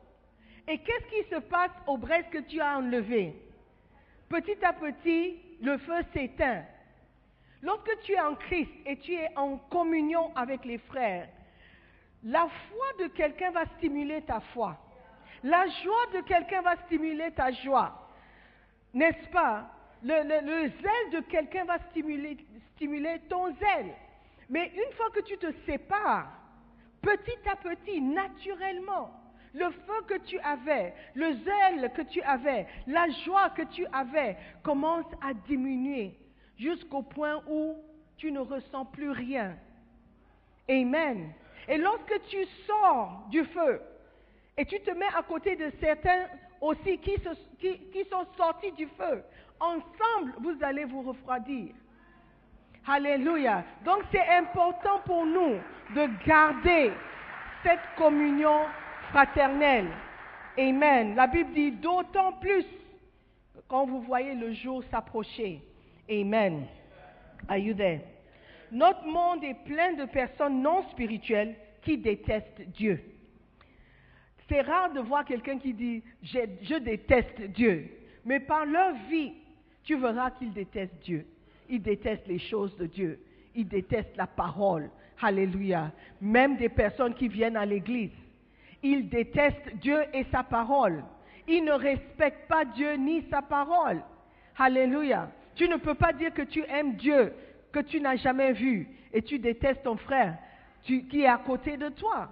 Et 0.68 0.78
qu'est-ce 0.78 1.08
qui 1.08 1.30
se 1.30 1.40
passe 1.42 1.72
aux 1.88 1.98
braises 1.98 2.26
que 2.32 2.38
tu 2.38 2.62
as 2.62 2.78
enlevées? 2.78 3.36
Petit 4.30 4.64
à 4.64 4.74
petit, 4.74 5.38
le 5.62 5.78
feu 5.80 6.02
s'éteint. 6.14 6.64
Lorsque 7.62 8.00
tu 8.04 8.14
es 8.14 8.20
en 8.20 8.36
Christ 8.36 8.72
et 8.86 8.98
tu 8.98 9.14
es 9.14 9.30
en 9.38 9.58
communion 9.58 10.36
avec 10.36 10.66
les 10.66 10.78
frères, 10.80 11.30
la 12.24 12.48
foi 12.48 12.86
de 13.00 13.08
quelqu'un 13.08 13.52
va 13.52 13.66
stimuler 13.78 14.22
ta 14.22 14.40
foi. 14.54 14.78
La 15.44 15.66
joie 15.68 16.06
de 16.14 16.22
quelqu'un 16.22 16.62
va 16.62 16.76
stimuler 16.86 17.32
ta 17.32 17.52
joie. 17.52 18.00
n'est-ce 18.94 19.28
pas? 19.30 19.70
Le, 20.04 20.22
le- 20.24 20.46
le 20.46 20.70
zèle 20.70 21.10
de 21.14 21.20
quelqu'un 21.22 21.66
va 21.66 21.80
stimuler, 21.90 22.38
stimuler 22.76 23.20
ton 23.30 23.54
zèle. 23.56 23.94
Mais 24.50 24.68
une 24.76 24.94
fois 24.96 25.10
que 25.12 25.22
tu 25.22 25.38
te 25.38 25.52
sépares, 25.66 26.30
petit 27.02 27.50
à 27.50 27.56
petit, 27.56 28.00
naturellement, 28.02 29.10
le 29.54 29.70
feu 29.70 30.02
que 30.08 30.18
tu 30.26 30.40
avais, 30.40 30.94
le 31.14 31.34
zèle 31.34 31.92
que 31.96 32.02
tu 32.02 32.22
avais, 32.22 32.68
la 32.88 33.10
joie 33.26 33.50
que 33.52 33.64
tu 33.64 33.86
avais 33.94 34.36
commence 34.64 35.06
à 35.22 35.34
diminuer 35.34 36.18
jusqu'au 36.58 37.04
point 37.04 37.42
où 37.48 37.78
tu 38.18 38.32
ne 38.32 38.40
ressens 38.40 38.86
plus 38.86 39.12
rien. 39.12 39.56
Amen. 40.70 41.34
Et 41.68 41.78
lorsque 41.78 42.22
tu 42.30 42.46
sors 42.68 43.28
du 43.30 43.44
feu 43.46 43.82
et 44.58 44.66
tu 44.66 44.80
te 44.82 44.92
mets 44.92 45.14
à 45.16 45.24
côté 45.24 45.56
de 45.56 45.72
certains 45.80 46.26
aussi 46.62 46.98
qui, 47.00 47.16
sont 48.10 48.26
sortis 48.38 48.72
du 48.74 48.88
feu, 48.88 49.24
ensemble, 49.60 50.34
vous 50.40 50.56
allez 50.62 50.86
vous 50.86 51.02
refroidir. 51.02 51.74
Alléluia. 52.88 53.64
Donc 53.86 54.04
c'est 54.12 54.28
important 54.28 55.00
pour 55.06 55.26
nous 55.26 55.58
de 55.96 56.26
garder 56.26 56.92
cette 57.64 57.80
communion 57.98 58.66
fraternelle. 59.14 59.90
Amen. 60.58 61.16
La 61.16 61.28
Bible 61.28 61.54
dit 61.54 61.72
d'autant 61.72 62.34
plus 62.34 62.66
quand 63.68 63.86
vous 63.86 64.02
voyez 64.02 64.34
le 64.34 64.52
jour 64.54 64.84
s'approcher. 64.90 65.62
Amen. 66.10 66.66
Are 67.48 67.58
you 67.58 67.76
there? 67.76 68.02
Notre 68.72 69.06
monde 69.06 69.44
est 69.44 69.64
plein 69.66 69.94
de 69.94 70.06
personnes 70.06 70.64
non 70.64 70.82
spirituelles 70.90 71.56
qui 71.84 71.98
détestent 71.98 72.62
Dieu. 72.76 73.00
C'est 74.50 74.62
rare 74.62 74.92
de 74.92 75.00
voir 75.00 75.24
quelqu'un 75.26 75.60
qui 75.60 75.74
dit 75.74 76.04
je, 76.24 76.40
je 76.64 76.76
déteste 76.76 77.40
Dieu. 77.52 77.90
Mais 78.26 78.40
par 78.40 78.66
leur 78.66 78.94
vie, 79.10 79.34
tu 79.84 79.96
verras 79.96 80.32
qu'ils 80.32 80.54
détestent 80.54 81.04
Dieu. 81.04 81.26
Ils 81.70 81.82
détestent 81.82 82.28
les 82.28 82.40
choses 82.40 82.76
de 82.78 82.88
Dieu. 82.88 83.20
Ils 83.54 83.68
détestent 83.68 84.18
la 84.18 84.28
parole. 84.28 84.90
Alléluia. 85.22 85.92
Même 86.20 86.58
des 86.58 86.70
personnes 86.70 87.14
qui 87.14 87.28
viennent 87.28 87.58
à 87.58 87.66
l'église. 87.66 88.12
Ils 88.84 89.10
détestent 89.10 89.76
Dieu 89.76 90.04
et 90.14 90.26
sa 90.32 90.44
parole. 90.44 91.04
Ils 91.48 91.64
ne 91.64 91.72
respectent 91.72 92.48
pas 92.48 92.66
Dieu 92.66 92.94
ni 92.94 93.26
sa 93.30 93.42
parole. 93.42 94.04
Alléluia. 94.58 95.32
Tu 95.56 95.68
ne 95.68 95.78
peux 95.78 95.94
pas 95.94 96.14
dire 96.14 96.34
que 96.34 96.42
tu 96.42 96.64
aimes 96.68 96.96
Dieu, 96.96 97.34
que 97.72 97.80
tu 97.80 98.00
n'as 98.00 98.16
jamais 98.16 98.54
vu, 98.54 98.88
et 99.12 99.22
tu 99.22 99.40
détestes 99.40 99.84
ton 99.84 99.98
frère 99.98 100.38
qui 100.84 101.22
est 101.22 101.28
à 101.28 101.38
côté 101.38 101.78
de 101.78 101.90
toi. 101.90 102.30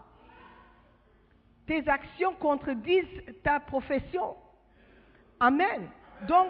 Tes 1.66 1.88
actions 1.88 2.34
contredisent 2.34 3.24
ta 3.44 3.60
profession. 3.60 4.36
Amen. 5.40 5.88
Donc, 6.28 6.50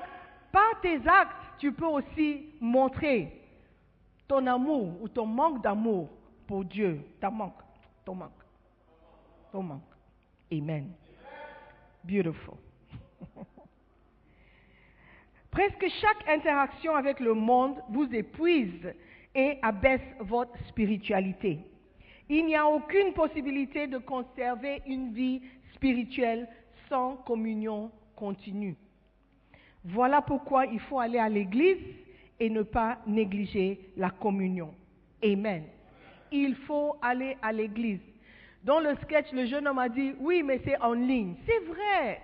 par 0.52 0.82
tes 0.82 1.00
actes, 1.08 1.38
tu 1.60 1.72
peux 1.72 1.86
aussi 1.86 2.56
montrer 2.60 3.40
ton 4.28 4.46
amour 4.48 5.02
ou 5.02 5.08
ton 5.08 5.26
manque 5.26 5.62
d'amour 5.62 6.10
pour 6.48 6.66
Dieu. 6.66 7.02
Ta 7.20 7.30
manque, 7.30 7.62
ton 8.04 8.16
manque, 8.16 8.32
ton 9.52 9.62
manque. 9.62 9.91
Amen. 10.52 10.92
Beautiful. 12.04 12.56
Presque 15.52 15.86
chaque 16.02 16.28
interaction 16.28 16.96
avec 16.96 17.20
le 17.20 17.34
monde 17.34 17.76
vous 17.90 18.08
épuise 18.14 18.94
et 19.34 19.58
abaisse 19.62 20.02
votre 20.20 20.58
spiritualité. 20.68 21.60
Il 22.30 22.46
n'y 22.46 22.56
a 22.56 22.66
aucune 22.66 23.14
possibilité 23.14 23.88
de 23.88 23.98
conserver 23.98 24.82
une 24.88 25.14
vie 25.14 25.42
spirituelle 25.74 26.48
sans 26.90 27.18
communion 27.18 27.92
continue. 28.16 28.76
Voilà 29.84 30.22
pourquoi 30.22 30.66
il 30.66 30.80
faut 30.82 31.00
aller 31.00 31.20
à 31.20 31.30
l'église 31.30 31.84
et 32.40 32.50
ne 32.50 32.62
pas 32.62 33.00
négliger 33.08 33.80
la 33.98 34.10
communion. 34.10 34.74
Amen. 35.24 35.64
Il 36.32 36.56
faut 36.56 36.96
aller 37.02 37.38
à 37.42 37.52
l'église. 37.52 38.00
Dans 38.64 38.80
le 38.80 38.96
sketch, 39.04 39.32
le 39.32 39.46
jeune 39.46 39.68
homme 39.68 39.80
a 39.80 39.90
dit, 39.90 40.14
oui, 40.20 40.44
mais 40.44 40.62
c'est 40.64 40.78
en 40.80 40.94
ligne. 40.94 41.36
C'est 41.46 41.60
vrai. 41.66 42.22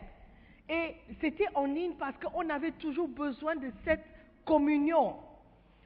Et 0.70 0.96
c'était 1.20 1.48
en 1.56 1.66
ligne 1.66 1.94
parce 1.98 2.16
qu'on 2.18 2.50
avait 2.50 2.72
toujours 2.74 3.08
besoin 3.08 3.56
de 3.56 3.72
cette 3.84 4.04
communion. 4.46 5.16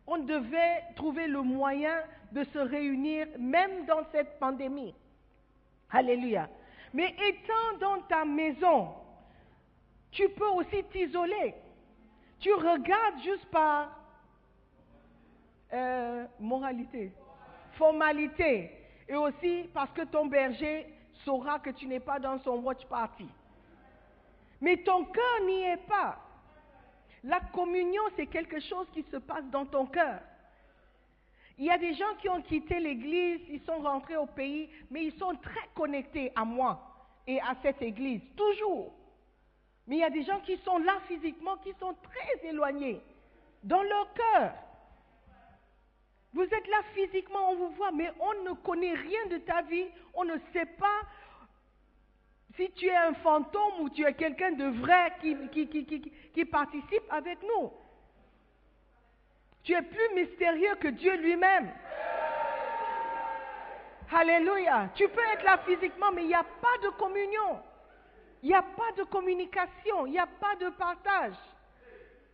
On 0.07 0.17
devait 0.17 0.83
trouver 0.95 1.27
le 1.27 1.41
moyen 1.41 1.95
de 2.31 2.43
se 2.45 2.59
réunir 2.59 3.27
même 3.39 3.85
dans 3.85 4.03
cette 4.11 4.39
pandémie. 4.39 4.93
Alléluia. 5.89 6.49
Mais 6.93 7.15
étant 7.27 7.77
dans 7.79 8.01
ta 8.03 8.25
maison, 8.25 8.89
tu 10.11 10.27
peux 10.29 10.47
aussi 10.47 10.83
t'isoler. 10.91 11.53
Tu 12.39 12.51
regardes 12.53 13.21
juste 13.23 13.45
par 13.45 13.97
euh, 15.71 16.25
moralité, 16.39 17.11
formalité, 17.73 18.81
et 19.12 19.15
aussi 19.15 19.69
parce 19.74 19.91
que 19.91 20.04
ton 20.04 20.28
berger 20.28 20.88
saura 21.26 21.60
que 21.60 21.69
tu 21.71 21.86
n'es 21.86 22.00
pas 22.00 22.17
dans 22.17 22.39
son 22.39 22.60
watch 22.60 22.86
party. 22.86 23.28
Mais 24.62 24.78
ton 24.78 25.04
cœur 25.04 25.41
n'y 25.45 25.63
est 25.63 25.86
pas. 25.86 26.17
La 27.26 27.41
communion, 27.54 28.04
c'est 28.15 28.28
quelque 28.28 28.62
chose 28.62 28.88
qui 28.93 29.04
se 29.12 29.17
passe 29.17 29.43
dans 29.52 29.65
ton 29.65 29.86
cœur. 29.86 30.21
Il 31.58 31.65
y 31.65 31.69
a 31.69 31.78
des 31.78 31.93
gens 31.93 32.15
qui 32.21 32.30
ont 32.30 32.41
quitté 32.41 32.80
l'église, 32.80 33.41
ils 33.50 33.62
sont 33.65 33.80
rentrés 33.80 34.15
au 34.15 34.28
pays, 34.28 34.69
mais 34.89 35.04
ils 35.04 35.17
sont 35.19 35.36
très 35.36 35.67
connectés 35.76 36.32
à 36.34 36.45
moi 36.45 36.80
et 37.28 37.41
à 37.41 37.54
cette 37.62 37.82
église, 37.82 38.21
toujours. 38.38 38.93
Mais 39.88 39.97
il 39.97 40.00
y 40.00 40.06
a 40.06 40.10
des 40.10 40.24
gens 40.24 40.39
qui 40.39 40.56
sont 40.60 40.78
là 40.78 40.93
physiquement, 41.10 41.58
qui 41.58 41.74
sont 41.82 41.95
très 42.02 42.47
éloignés, 42.47 43.02
dans 43.62 43.84
leur 43.84 44.13
cœur. 44.13 44.54
Vous 46.34 46.44
êtes 46.44 46.67
là 46.67 46.82
physiquement, 46.94 47.52
on 47.52 47.56
vous 47.56 47.70
voit, 47.72 47.91
mais 47.91 48.12
on 48.20 48.50
ne 48.50 48.54
connaît 48.54 48.94
rien 48.94 49.26
de 49.28 49.38
ta 49.39 49.62
vie, 49.63 49.88
on 50.13 50.24
ne 50.24 50.38
sait 50.54 50.65
pas 50.65 51.02
si 52.56 52.72
tu 52.72 52.88
es 52.88 52.96
un 52.96 53.13
fantôme 53.15 53.82
ou 53.82 53.89
tu 53.89 54.06
es 54.06 54.13
quelqu'un 54.13 54.52
de 54.52 54.65
vrai 54.82 55.13
qui, 55.22 55.36
qui, 56.34 56.46
participe 56.46 57.04
avec 57.10 57.39
nous. 57.44 57.72
Tu 59.63 59.74
es 59.74 59.82
plus 59.82 60.15
mystérieux 60.15 60.76
que 60.76 60.88
Dieu 60.89 61.15
lui-même. 61.17 61.72
Alléluia. 64.12 64.89
Tu 64.96 65.08
peux 65.08 65.24
être 65.34 65.44
là 65.44 65.60
physiquement, 65.65 66.12
mais 66.12 66.24
il 66.24 66.28
n'y 66.28 66.36
a 66.36 66.44
pas 66.44 66.78
de 66.84 66.89
communion. 66.89 67.60
Il 68.44 68.50
n'y 68.50 68.56
a 68.56 68.62
pas 68.62 68.91
de 68.98 69.04
communication. 69.04 70.06
Il 70.06 70.12
n'y 70.12 70.20
a 70.20 70.28
pas 70.28 70.56
de 70.56 70.70
partage. 70.70 71.36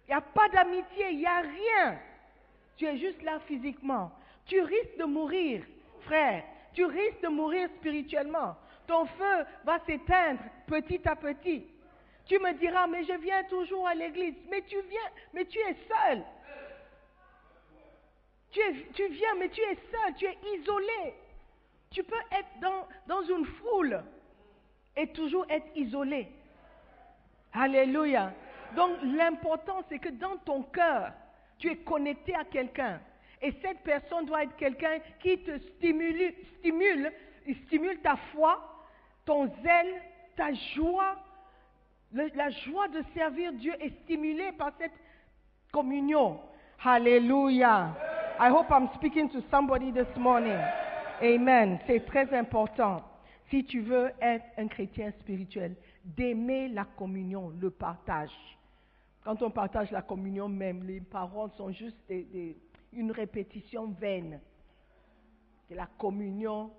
Il 0.08 0.12
n'y 0.12 0.16
a 0.16 0.22
pas 0.22 0.48
d'amitié. 0.50 1.12
Il 1.12 1.18
n'y 1.18 1.26
a 1.28 1.40
rien. 1.40 2.00
Tu 2.78 2.86
es 2.86 2.98
juste 2.98 3.22
là 3.24 3.40
physiquement. 3.48 4.12
Tu 4.46 4.62
risques 4.62 4.98
de 4.98 5.06
mourir, 5.06 5.64
frère. 6.02 6.44
Tu 6.74 6.86
risques 6.86 7.22
de 7.22 7.28
mourir 7.28 7.70
spirituellement. 7.78 8.56
Ton 8.86 9.06
feu 9.06 9.46
va 9.66 9.80
s'éteindre 9.86 10.40
petit 10.68 11.02
à 11.08 11.16
petit. 11.16 11.66
Tu 12.28 12.38
me 12.40 12.54
diras, 12.54 12.88
mais 12.88 13.04
je 13.04 13.14
viens 13.14 13.44
toujours 13.46 13.88
à 13.88 13.96
l'église. 13.96 14.36
Mais 14.50 14.62
tu 14.62 14.80
viens, 14.82 15.10
mais 15.34 15.46
tu 15.46 15.58
es 15.60 15.76
seul. 15.88 16.24
Tu, 18.52 19.08
viens, 19.10 19.36
mais 19.36 19.50
tu 19.50 19.62
es 19.62 19.76
seul, 19.76 20.16
tu 20.16 20.26
es 20.26 20.38
isolé. 20.56 21.14
Tu 21.92 22.04
peux 22.04 22.16
être 22.32 22.60
dans, 22.62 22.88
dans 23.08 23.22
une 23.24 23.46
foule 23.46 24.04
et 24.96 25.08
toujours 25.08 25.46
être 25.50 25.68
isolé. 25.76 26.28
Alléluia. 27.54 28.34
Donc 28.76 28.98
l'important, 29.04 29.84
c'est 29.90 30.00
que 30.00 30.10
dans 30.10 30.38
ton 30.38 30.64
cœur, 30.64 31.14
tu 31.58 31.70
es 31.70 31.78
connecté 31.78 32.36
à 32.36 32.44
quelqu'un. 32.44 33.00
Et 33.42 33.54
cette 33.62 33.80
personne 33.80 34.26
doit 34.26 34.44
être 34.44 34.56
quelqu'un 34.56 35.00
qui 35.20 35.38
te 35.40 35.58
stimule, 35.60 36.34
stimule, 36.60 37.12
stimule 37.66 38.00
ta 38.02 38.16
foi, 38.32 38.84
ton 39.26 39.48
zèle, 39.64 40.02
ta 40.36 40.54
joie. 40.76 41.16
La 42.12 42.50
joie 42.50 42.88
de 42.88 43.04
servir 43.14 43.54
Dieu 43.54 43.74
est 43.80 43.94
stimulée 44.04 44.52
par 44.54 44.72
cette 44.80 44.94
communion. 45.72 46.40
Hallelujah. 46.84 47.96
I 48.40 48.50
hope 48.50 48.72
I'm 48.72 48.90
speaking 48.96 49.30
to 49.30 49.42
somebody 49.52 49.92
this 49.92 50.16
morning. 50.16 50.60
Amen. 51.22 51.80
C'est 51.88 52.06
très 52.06 52.32
important. 52.34 53.04
Si 53.50 53.64
tu 53.66 53.82
veux 53.82 54.12
être 54.22 54.46
un 54.58 54.68
chrétien 54.68 55.12
spirituel, 55.20 55.76
d'aimer 56.04 56.68
la 56.70 56.86
communion, 56.86 57.52
le 57.60 57.70
partage. 57.70 58.57
Quand 59.28 59.42
on 59.42 59.50
partage 59.52 59.92
la 59.92 60.02
communion 60.02 60.48
même, 60.48 60.86
les 60.86 61.02
paroles 61.02 61.52
sont 61.58 61.70
juste 61.70 61.98
une 62.94 63.12
répétition 63.12 63.88
vaine. 63.88 64.40
C'est 65.68 65.76
la 65.76 65.90
communion 65.98 66.72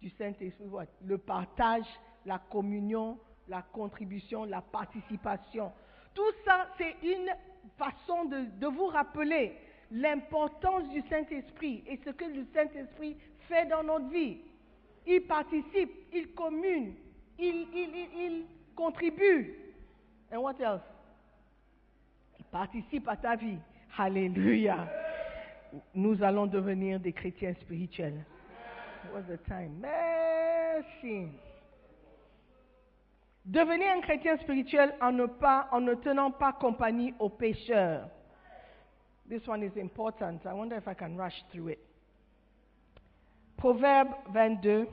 du 0.00 0.10
Saint-Esprit. 0.10 0.66
Le 1.04 1.18
partage, 1.18 1.84
la 2.24 2.38
communion, 2.38 3.18
la 3.48 3.60
contribution, 3.60 4.44
la 4.44 4.62
participation. 4.62 5.72
Tout 6.14 6.30
ça, 6.44 6.68
c'est 6.78 6.94
une 7.02 7.28
façon 7.76 8.26
de, 8.26 8.56
de 8.56 8.66
vous 8.68 8.86
rappeler 8.86 9.58
l'importance 9.90 10.88
du 10.90 11.02
Saint-Esprit 11.08 11.82
et 11.88 11.96
ce 12.04 12.10
que 12.10 12.24
le 12.24 12.46
Saint-Esprit 12.54 13.16
fait 13.48 13.66
dans 13.66 13.82
notre 13.82 14.10
vie. 14.10 14.42
Il 15.08 15.26
participe, 15.26 15.90
il 16.12 16.32
commune, 16.34 16.94
il, 17.36 17.66
il, 17.74 17.96
il, 17.96 18.08
il 18.16 18.44
contribue. 18.76 19.58
And 20.32 20.38
what 20.38 20.60
else? 20.60 20.95
Participe 22.56 23.06
à 23.06 23.16
ta 23.16 23.36
vie. 23.36 23.58
Alléluia. 23.98 24.88
Nous 25.94 26.22
allons 26.22 26.46
devenir 26.46 26.98
des 26.98 27.12
chrétiens 27.12 27.52
spirituels. 27.60 28.24
What's 29.12 29.28
the 29.28 29.36
time? 29.44 29.78
Merci. 29.78 31.28
Devenir 33.44 33.92
un 33.92 34.00
chrétien 34.00 34.38
spirituel 34.38 34.94
en 35.02 35.12
ne, 35.12 35.26
en 35.70 35.80
ne 35.82 35.94
tenant 35.96 36.30
pas 36.30 36.54
compagnie 36.54 37.12
aux 37.18 37.28
pécheurs. 37.28 38.08
This 39.28 39.46
one 39.46 39.62
is 39.62 39.78
important. 39.78 40.38
I 40.46 40.54
wonder 40.54 40.78
if 40.78 40.88
I 40.88 40.94
can 40.94 41.14
rush 41.14 41.44
through 41.52 41.72
it. 41.72 41.78
Proverbe 43.58 44.14
22, 44.32 44.88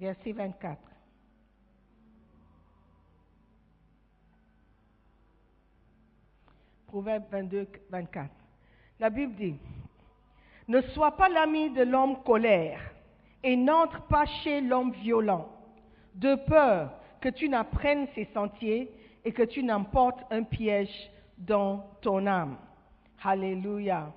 verset 0.00 0.32
24. 0.32 0.89
Proverbe 6.90 7.22
22, 7.30 7.68
24. 7.90 8.28
La 8.98 9.10
Bible 9.10 9.36
dit, 9.36 9.54
ne 10.66 10.80
sois 10.80 11.12
pas 11.12 11.28
l'ami 11.28 11.70
de 11.70 11.82
l'homme 11.84 12.20
colère 12.24 12.80
et 13.44 13.54
n'entre 13.54 14.02
pas 14.08 14.26
chez 14.26 14.60
l'homme 14.60 14.90
violent, 14.90 15.48
de 16.16 16.34
peur 16.34 16.90
que 17.20 17.28
tu 17.28 17.48
n'apprennes 17.48 18.08
ses 18.16 18.24
sentiers 18.34 18.90
et 19.24 19.30
que 19.30 19.44
tu 19.44 19.62
n'emportes 19.62 20.20
un 20.32 20.42
piège 20.42 21.12
dans 21.38 21.86
ton 22.00 22.26
âme. 22.26 22.56
Alléluia. 23.22 24.12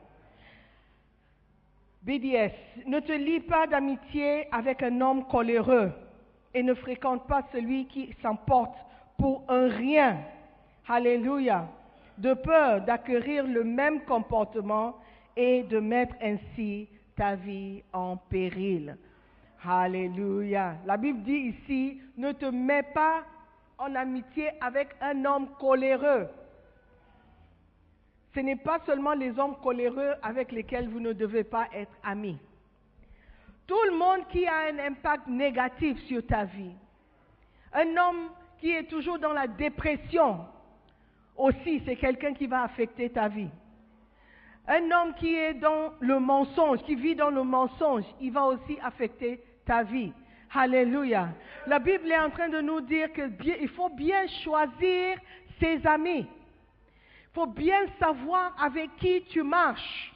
BDS, 2.01 2.87
ne 2.87 2.99
te 3.01 3.11
lie 3.11 3.41
pas 3.41 3.67
d'amitié 3.67 4.51
avec 4.51 4.81
un 4.81 4.99
homme 4.99 5.27
coléreux 5.27 5.91
et 6.55 6.63
ne 6.63 6.73
fréquente 6.73 7.27
pas 7.27 7.43
celui 7.51 7.85
qui 7.85 8.15
s'emporte 8.23 8.75
pour 9.19 9.43
un 9.47 9.67
rien. 9.67 10.21
Alléluia. 10.87 11.67
De 12.17 12.33
peur 12.33 12.81
d'acquérir 12.81 13.45
le 13.45 13.63
même 13.63 14.01
comportement 14.01 14.97
et 15.35 15.63
de 15.63 15.79
mettre 15.79 16.15
ainsi 16.21 16.87
ta 17.15 17.35
vie 17.35 17.83
en 17.91 18.17
péril. 18.17 18.97
Alléluia. 19.65 20.75
La 20.85 20.97
Bible 20.97 21.23
dit 21.23 21.55
ici, 21.55 22.01
ne 22.17 22.31
te 22.33 22.45
mets 22.45 22.83
pas 22.83 23.23
en 23.77 23.95
amitié 23.95 24.51
avec 24.61 24.89
un 25.01 25.25
homme 25.25 25.47
coléreux. 25.59 26.27
Ce 28.35 28.39
n'est 28.39 28.57
pas 28.57 28.79
seulement 28.85 29.13
les 29.13 29.37
hommes 29.39 29.55
coléreux 29.61 30.13
avec 30.21 30.51
lesquels 30.51 30.89
vous 30.89 30.99
ne 30.99 31.13
devez 31.13 31.43
pas 31.43 31.67
être 31.73 31.91
amis. 32.03 32.37
Tout 33.67 33.83
le 33.89 33.97
monde 33.97 34.27
qui 34.29 34.45
a 34.45 34.67
un 34.71 34.79
impact 34.79 35.27
négatif 35.27 35.97
sur 36.05 36.25
ta 36.25 36.45
vie. 36.45 36.75
Un 37.73 37.95
homme 37.97 38.29
qui 38.59 38.71
est 38.71 38.83
toujours 38.83 39.19
dans 39.19 39.33
la 39.33 39.47
dépression 39.47 40.45
aussi, 41.35 41.81
c'est 41.85 41.95
quelqu'un 41.95 42.33
qui 42.33 42.47
va 42.47 42.63
affecter 42.63 43.09
ta 43.09 43.27
vie. 43.27 43.49
Un 44.67 44.91
homme 44.91 45.13
qui 45.15 45.35
est 45.35 45.55
dans 45.55 45.93
le 45.99 46.19
mensonge, 46.19 46.81
qui 46.83 46.95
vit 46.95 47.15
dans 47.15 47.29
le 47.29 47.43
mensonge, 47.43 48.05
il 48.21 48.31
va 48.31 48.45
aussi 48.45 48.77
affecter 48.81 49.41
ta 49.65 49.83
vie. 49.83 50.13
Alléluia. 50.55 51.29
La 51.67 51.79
Bible 51.79 52.11
est 52.11 52.19
en 52.19 52.29
train 52.29 52.49
de 52.49 52.61
nous 52.61 52.81
dire 52.81 53.11
qu'il 53.11 53.69
faut 53.69 53.89
bien 53.89 54.27
choisir 54.43 55.17
ses 55.59 55.85
amis. 55.85 56.27
Il 56.27 57.33
faut 57.33 57.47
bien 57.47 57.87
savoir 57.99 58.55
avec 58.61 58.95
qui 58.97 59.23
tu 59.29 59.41
marches. 59.41 60.13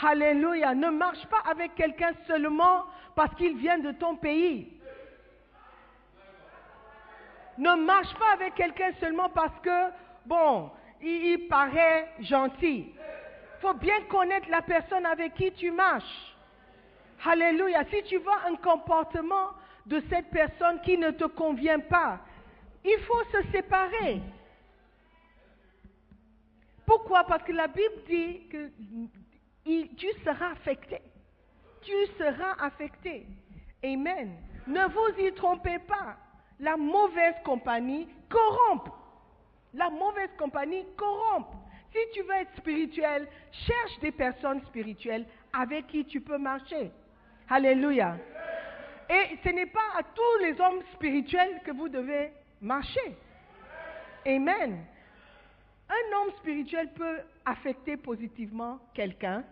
Alléluia. 0.00 0.74
Ne 0.74 0.90
marche 0.90 1.26
pas 1.26 1.42
avec 1.50 1.74
quelqu'un 1.74 2.12
seulement 2.26 2.84
parce 3.16 3.34
qu'il 3.34 3.56
vient 3.56 3.78
de 3.78 3.90
ton 3.92 4.16
pays. 4.16 4.68
Ne 7.58 7.74
marche 7.74 8.14
pas 8.14 8.34
avec 8.34 8.54
quelqu'un 8.54 8.92
seulement 9.00 9.28
parce 9.30 9.58
que, 9.60 9.90
bon, 10.28 10.70
il, 11.00 11.48
paraît 11.48 12.12
gentil. 12.20 12.92
Il 12.94 13.60
faut 13.60 13.74
bien 13.74 14.00
connaître 14.08 14.48
la 14.50 14.62
personne 14.62 15.06
avec 15.06 15.34
qui 15.34 15.50
tu 15.52 15.70
marches. 15.70 16.36
Alléluia. 17.24 17.84
Si 17.90 18.02
tu 18.04 18.18
vois 18.18 18.40
un 18.46 18.56
comportement 18.56 19.50
de 19.86 20.02
cette 20.08 20.30
personne 20.30 20.80
qui 20.82 20.96
ne 20.96 21.10
te 21.10 21.24
convient 21.24 21.80
pas, 21.80 22.20
il 22.84 22.98
faut 23.00 23.24
se 23.32 23.50
séparer. 23.50 24.20
Pourquoi? 26.86 27.24
Parce 27.24 27.42
que 27.42 27.52
la 27.52 27.66
Bible 27.66 28.02
dit 28.08 28.48
que 28.48 28.70
tu 29.64 30.06
seras 30.24 30.52
affecté. 30.52 31.00
Tu 31.82 31.92
seras 32.18 32.54
affecté. 32.60 33.26
Amen. 33.84 34.36
Ne 34.66 34.86
vous 34.86 35.26
y 35.26 35.32
trompez 35.32 35.78
pas. 35.80 36.16
La 36.60 36.76
mauvaise 36.76 37.36
compagnie 37.44 38.08
corrompt. 38.28 38.97
La 39.74 39.90
mauvaise 39.90 40.30
compagnie 40.38 40.84
corrompt. 40.96 41.48
Si 41.92 41.98
tu 42.12 42.22
veux 42.22 42.34
être 42.34 42.56
spirituel, 42.56 43.26
cherche 43.50 44.00
des 44.00 44.12
personnes 44.12 44.62
spirituelles 44.66 45.26
avec 45.52 45.86
qui 45.86 46.04
tu 46.04 46.20
peux 46.20 46.38
marcher. 46.38 46.90
Alléluia. 47.48 48.16
Et 49.08 49.38
ce 49.42 49.48
n'est 49.48 49.66
pas 49.66 49.96
à 49.96 50.02
tous 50.02 50.38
les 50.42 50.60
hommes 50.60 50.82
spirituels 50.94 51.60
que 51.64 51.70
vous 51.70 51.88
devez 51.88 52.30
marcher. 52.60 53.16
Amen. 54.26 54.84
Un 55.88 56.16
homme 56.16 56.32
spirituel 56.38 56.92
peut 56.92 57.20
affecter 57.46 57.96
positivement 57.96 58.78
quelqu'un, 58.92 59.42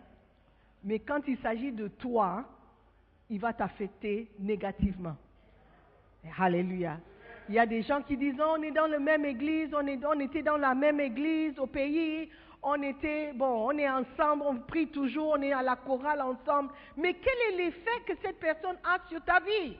mais 0.83 0.99
quand 0.99 1.21
il 1.27 1.37
s'agit 1.39 1.71
de 1.71 1.87
toi, 1.87 2.45
il 3.29 3.39
va 3.39 3.53
t'affecter 3.53 4.29
négativement. 4.37 5.15
Alléluia. 6.37 6.99
Il 7.49 7.55
y 7.55 7.59
a 7.59 7.65
des 7.65 7.81
gens 7.81 8.01
qui 8.01 8.17
disent, 8.17 8.39
on 8.39 8.61
est 8.61 8.71
dans 8.71 8.87
la 8.87 8.99
même 8.99 9.23
église, 9.25 9.73
on, 9.73 9.85
est, 9.87 10.03
on 10.05 10.19
était 10.19 10.41
dans 10.41 10.57
la 10.57 10.75
même 10.75 10.99
église 10.99 11.57
au 11.59 11.67
pays, 11.67 12.29
on 12.61 12.81
était, 12.81 13.31
bon, 13.33 13.69
on 13.69 13.77
est 13.77 13.89
ensemble, 13.89 14.43
on 14.45 14.57
prie 14.57 14.87
toujours, 14.87 15.35
on 15.37 15.41
est 15.41 15.53
à 15.53 15.61
la 15.61 15.77
chorale 15.77 16.21
ensemble. 16.21 16.73
Mais 16.97 17.13
quel 17.13 17.53
est 17.53 17.57
l'effet 17.57 18.01
que 18.05 18.13
cette 18.21 18.39
personne 18.39 18.77
a 18.83 18.97
sur 19.07 19.23
ta 19.23 19.39
vie? 19.39 19.77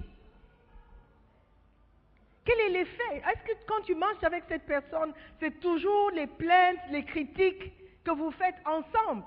Quel 2.46 2.60
est 2.62 2.70
l'effet? 2.70 3.16
Est-ce 3.16 3.44
que 3.44 3.58
quand 3.68 3.82
tu 3.84 3.96
marches 3.96 4.24
avec 4.24 4.46
cette 4.48 4.66
personne, 4.66 5.14
c'est 5.42 5.60
toujours 5.60 6.12
les 6.12 6.28
plaintes, 6.28 6.80
les 6.92 7.04
critiques 7.04 7.74
que 8.06 8.12
vous 8.12 8.32
faites 8.32 8.56
ensemble? 8.66 9.24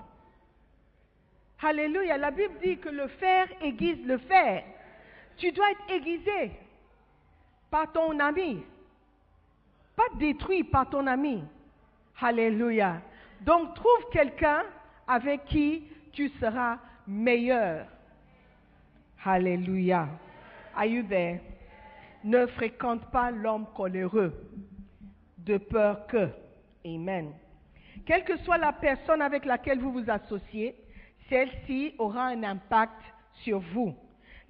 Alléluia. 1.61 2.17
La 2.17 2.31
Bible 2.31 2.55
dit 2.63 2.79
que 2.79 2.89
le 2.89 3.07
fer 3.07 3.47
aiguise 3.61 4.03
le 4.03 4.17
fer. 4.17 4.63
Tu 5.37 5.51
dois 5.51 5.69
être 5.69 5.91
aiguisé 5.91 6.51
par 7.71 7.91
ton 7.91 8.19
ami, 8.19 8.63
pas 9.95 10.15
détruit 10.19 10.63
par 10.65 10.89
ton 10.89 11.07
ami. 11.07 11.43
Alléluia. 12.19 13.01
Donc 13.41 13.73
trouve 13.73 14.09
quelqu'un 14.11 14.63
avec 15.07 15.45
qui 15.45 15.83
tu 16.11 16.29
seras 16.39 16.77
meilleur. 17.07 17.87
Alléluia. 19.23 20.07
Are 20.75 20.85
you 20.85 21.03
Ne 22.23 22.45
fréquente 22.47 23.09
pas 23.11 23.31
l'homme 23.31 23.65
coléreux, 23.75 24.33
de 25.37 25.57
peur 25.57 26.05
que. 26.07 26.29
Amen. 26.85 27.33
Quelle 28.05 28.23
que 28.23 28.37
soit 28.37 28.57
la 28.57 28.73
personne 28.73 29.21
avec 29.21 29.45
laquelle 29.45 29.79
vous 29.79 29.91
vous 29.91 30.09
associez, 30.09 30.75
celle-ci 31.29 31.93
aura 31.97 32.27
un 32.27 32.43
impact 32.43 33.01
sur 33.43 33.59
vous. 33.59 33.95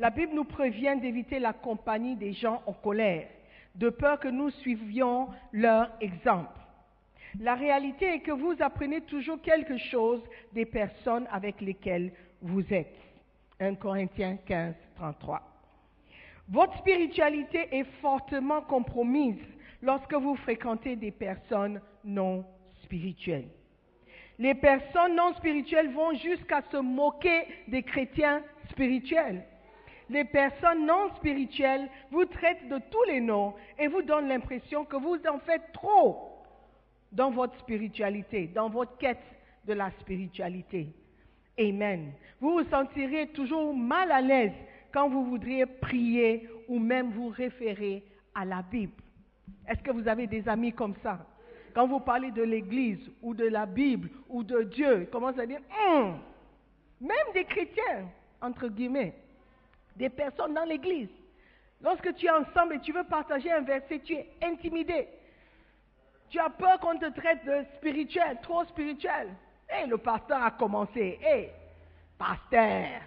La 0.02 0.10
Bible 0.10 0.34
nous 0.34 0.46
prévient 0.46 0.98
d'éviter 1.00 1.38
la 1.38 1.54
compagnie 1.54 2.16
des 2.16 2.34
gens 2.34 2.64
en 2.66 2.74
colère, 2.74 3.28
de 3.76 3.92
peur 3.92 4.20
que 4.20 4.30
nous 4.30 4.50
suivions 4.50 5.28
leur 5.52 5.92
exemple. 6.02 6.60
La 7.40 7.54
réalité 7.54 8.16
est 8.16 8.22
que 8.22 8.32
vous 8.32 8.56
apprenez 8.62 9.02
toujours 9.02 9.40
quelque 9.44 9.78
chose 9.78 10.24
des 10.54 10.66
personnes 10.66 11.28
avec 11.32 11.62
lesquelles 11.62 12.14
vous 12.42 12.64
êtes. 12.74 12.98
1 13.60 13.76
Corinthiens 13.76 14.38
15, 14.44 14.74
33. 14.96 15.44
Votre 16.50 16.80
spiritualité 16.80 17.68
est 17.72 17.86
fortement 18.02 18.62
compromise 18.62 19.46
lorsque 19.84 20.16
vous 20.16 20.36
fréquentez 20.38 20.96
des 20.96 21.12
personnes 21.12 21.80
non 22.04 22.44
spirituelles. 22.86 23.50
Les 24.40 24.56
personnes 24.56 25.16
non 25.16 25.36
spirituelles 25.36 25.92
vont 25.94 26.16
jusqu'à 26.16 26.64
se 26.72 26.78
moquer 26.78 27.44
des 27.68 27.84
chrétiens 27.84 28.42
spirituels. 28.72 29.46
Les 30.12 30.26
personnes 30.26 30.86
non 30.86 31.10
spirituelles 31.16 31.88
vous 32.12 32.26
traitent 32.26 32.68
de 32.68 32.80
tous 32.92 33.04
les 33.08 33.22
noms 33.22 33.54
et 33.80 33.88
vous 33.88 34.02
donnent 34.02 34.28
l'impression 34.28 34.84
que 34.84 34.98
vous 34.98 35.18
en 35.26 35.40
faites 35.40 35.72
trop 35.72 36.44
dans 37.14 37.32
votre 37.32 37.58
spiritualité, 37.60 38.48
dans 38.48 38.70
votre 38.70 38.98
quête 38.98 39.24
de 39.66 39.72
la 39.72 39.90
spiritualité. 40.02 40.90
Amen. 41.58 42.12
Vous 42.42 42.52
vous 42.52 42.70
sentirez 42.70 43.28
toujours 43.28 43.74
mal 43.74 44.12
à 44.12 44.20
l'aise 44.20 44.52
quand 44.92 45.08
vous 45.08 45.24
voudriez 45.24 45.66
prier 45.66 46.50
ou 46.68 46.78
même 46.78 47.12
vous 47.12 47.30
référer 47.30 48.04
à 48.36 48.44
la 48.44 48.62
Bible. 48.64 49.02
Est-ce 49.66 49.82
que 49.82 49.92
vous 49.92 50.10
avez 50.10 50.28
des 50.28 50.46
amis 50.50 50.74
comme 50.74 50.96
ça? 51.02 51.26
Quand 51.74 51.88
vous 51.88 52.02
parlez 52.02 52.32
de 52.32 52.44
l'Église 52.44 53.10
ou 53.22 53.34
de 53.34 53.46
la 53.46 53.66
Bible 53.66 54.10
ou 54.28 54.44
de 54.44 54.64
Dieu, 54.64 55.04
ils 55.04 55.10
commencent 55.10 55.40
à 55.40 55.46
dire, 55.46 55.62
hum, 55.88 56.18
même 57.00 57.34
des 57.34 57.46
chrétiens, 57.46 58.10
entre 58.42 58.68
guillemets, 58.68 59.14
des 59.96 60.10
personnes 60.10 60.54
dans 60.54 60.64
l'Église. 60.64 61.10
Lorsque 61.82 62.14
tu 62.16 62.28
es 62.28 62.32
ensemble 62.32 62.76
et 62.76 62.80
tu 62.80 62.92
veux 62.92 63.04
partager 63.04 63.52
un 63.52 63.62
verset, 63.62 64.00
tu 64.00 64.14
es 64.14 64.30
intimidé. 64.44 65.08
Tu 66.30 66.40
as 66.40 66.50
peur 66.50 66.80
qu'on 66.80 66.98
te 66.98 67.10
traite 67.20 67.44
de 67.46 67.66
spirituel, 67.78 68.38
trop 68.42 68.64
spirituel. 68.66 69.30
Et 69.70 69.88
le 69.88 69.98
pasteur 69.98 70.44
a 70.44 70.52
commencé. 70.52 71.20
Hé, 71.22 71.50
pasteur, 72.18 73.02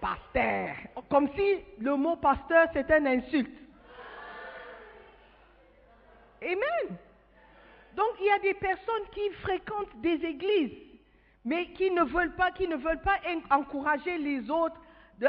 pasteur. 0.00 0.74
Comme 1.10 1.28
si 1.34 1.58
le 1.78 1.96
mot 1.96 2.16
pasteur 2.16 2.68
c'était 2.72 2.98
une 2.98 3.08
insulte. 3.08 3.58
Amen. 6.42 6.96
Donc 7.94 8.08
il 8.20 8.26
y 8.26 8.30
a 8.30 8.38
des 8.38 8.54
personnes 8.54 9.06
qui 9.12 9.30
fréquentent 9.42 10.00
des 10.00 10.24
églises, 10.24 10.78
mais 11.44 11.66
qui 11.72 11.90
ne 11.90 12.04
veulent 12.04 12.34
pas, 12.34 12.50
qui 12.52 12.68
ne 12.68 12.76
veulent 12.76 13.02
pas 13.02 13.18
encourager 13.50 14.16
les 14.16 14.48
autres 14.50 14.80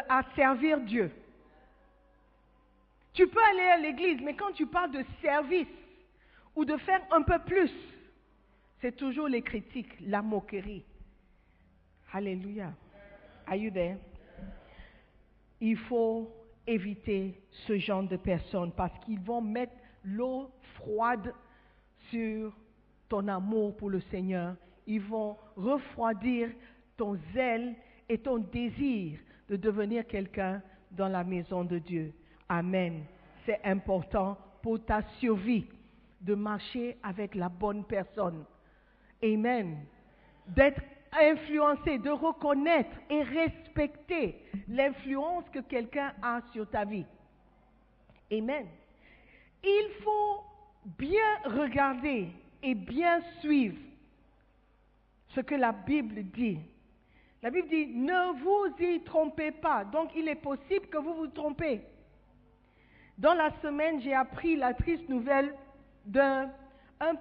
à 0.09 0.23
servir 0.35 0.79
Dieu. 0.81 1.11
Tu 3.13 3.27
peux 3.27 3.43
aller 3.51 3.67
à 3.67 3.77
l'église, 3.77 4.21
mais 4.21 4.35
quand 4.35 4.51
tu 4.53 4.65
parles 4.65 4.91
de 4.91 5.03
service 5.21 5.67
ou 6.55 6.63
de 6.63 6.77
faire 6.77 7.01
un 7.11 7.21
peu 7.21 7.39
plus, 7.39 7.71
c'est 8.79 8.95
toujours 8.95 9.27
les 9.27 9.41
critiques, 9.41 9.93
la 10.01 10.21
moquerie. 10.21 10.83
Alléluia. 12.13 12.73
Are 13.45 13.55
you 13.55 13.71
there? 13.71 13.97
Il 15.59 15.77
faut 15.77 16.31
éviter 16.65 17.39
ce 17.67 17.77
genre 17.77 18.03
de 18.03 18.17
personnes 18.17 18.71
parce 18.71 18.97
qu'ils 18.99 19.19
vont 19.19 19.41
mettre 19.41 19.73
l'eau 20.03 20.49
froide 20.75 21.33
sur 22.09 22.55
ton 23.09 23.27
amour 23.27 23.75
pour 23.77 23.89
le 23.89 23.99
Seigneur. 24.01 24.55
Ils 24.87 25.01
vont 25.01 25.37
refroidir 25.55 26.49
ton 26.97 27.17
zèle 27.33 27.75
et 28.09 28.17
ton 28.17 28.37
désir 28.37 29.19
de 29.51 29.57
devenir 29.57 30.07
quelqu'un 30.07 30.61
dans 30.91 31.09
la 31.09 31.25
maison 31.25 31.65
de 31.65 31.77
Dieu. 31.77 32.13
Amen. 32.47 33.03
C'est 33.45 33.59
important 33.65 34.37
pour 34.63 34.83
ta 34.85 35.01
survie 35.19 35.67
de 36.21 36.35
marcher 36.35 36.97
avec 37.03 37.35
la 37.35 37.49
bonne 37.49 37.83
personne. 37.83 38.45
Amen. 39.21 39.85
D'être 40.47 40.81
influencé, 41.11 41.97
de 41.97 42.11
reconnaître 42.11 42.95
et 43.09 43.23
respecter 43.23 44.37
l'influence 44.69 45.43
que 45.49 45.59
quelqu'un 45.59 46.13
a 46.21 46.39
sur 46.53 46.69
ta 46.69 46.85
vie. 46.85 47.05
Amen. 48.31 48.67
Il 49.61 49.89
faut 50.01 50.45
bien 50.97 51.39
regarder 51.43 52.29
et 52.63 52.73
bien 52.73 53.19
suivre 53.41 53.77
ce 55.35 55.41
que 55.41 55.55
la 55.55 55.73
Bible 55.73 56.23
dit. 56.31 56.59
La 57.41 57.49
Bible 57.49 57.69
dit, 57.69 57.87
ne 57.87 58.39
vous 58.43 58.75
y 58.79 59.01
trompez 59.01 59.51
pas. 59.51 59.83
Donc 59.83 60.11
il 60.15 60.27
est 60.27 60.35
possible 60.35 60.87
que 60.87 60.97
vous 60.97 61.15
vous 61.15 61.27
trompez. 61.27 61.81
Dans 63.17 63.33
la 63.33 63.51
semaine, 63.61 64.01
j'ai 64.01 64.13
appris 64.13 64.55
la 64.55 64.73
triste 64.73 65.07
nouvelle 65.09 65.55
d'un 66.05 66.49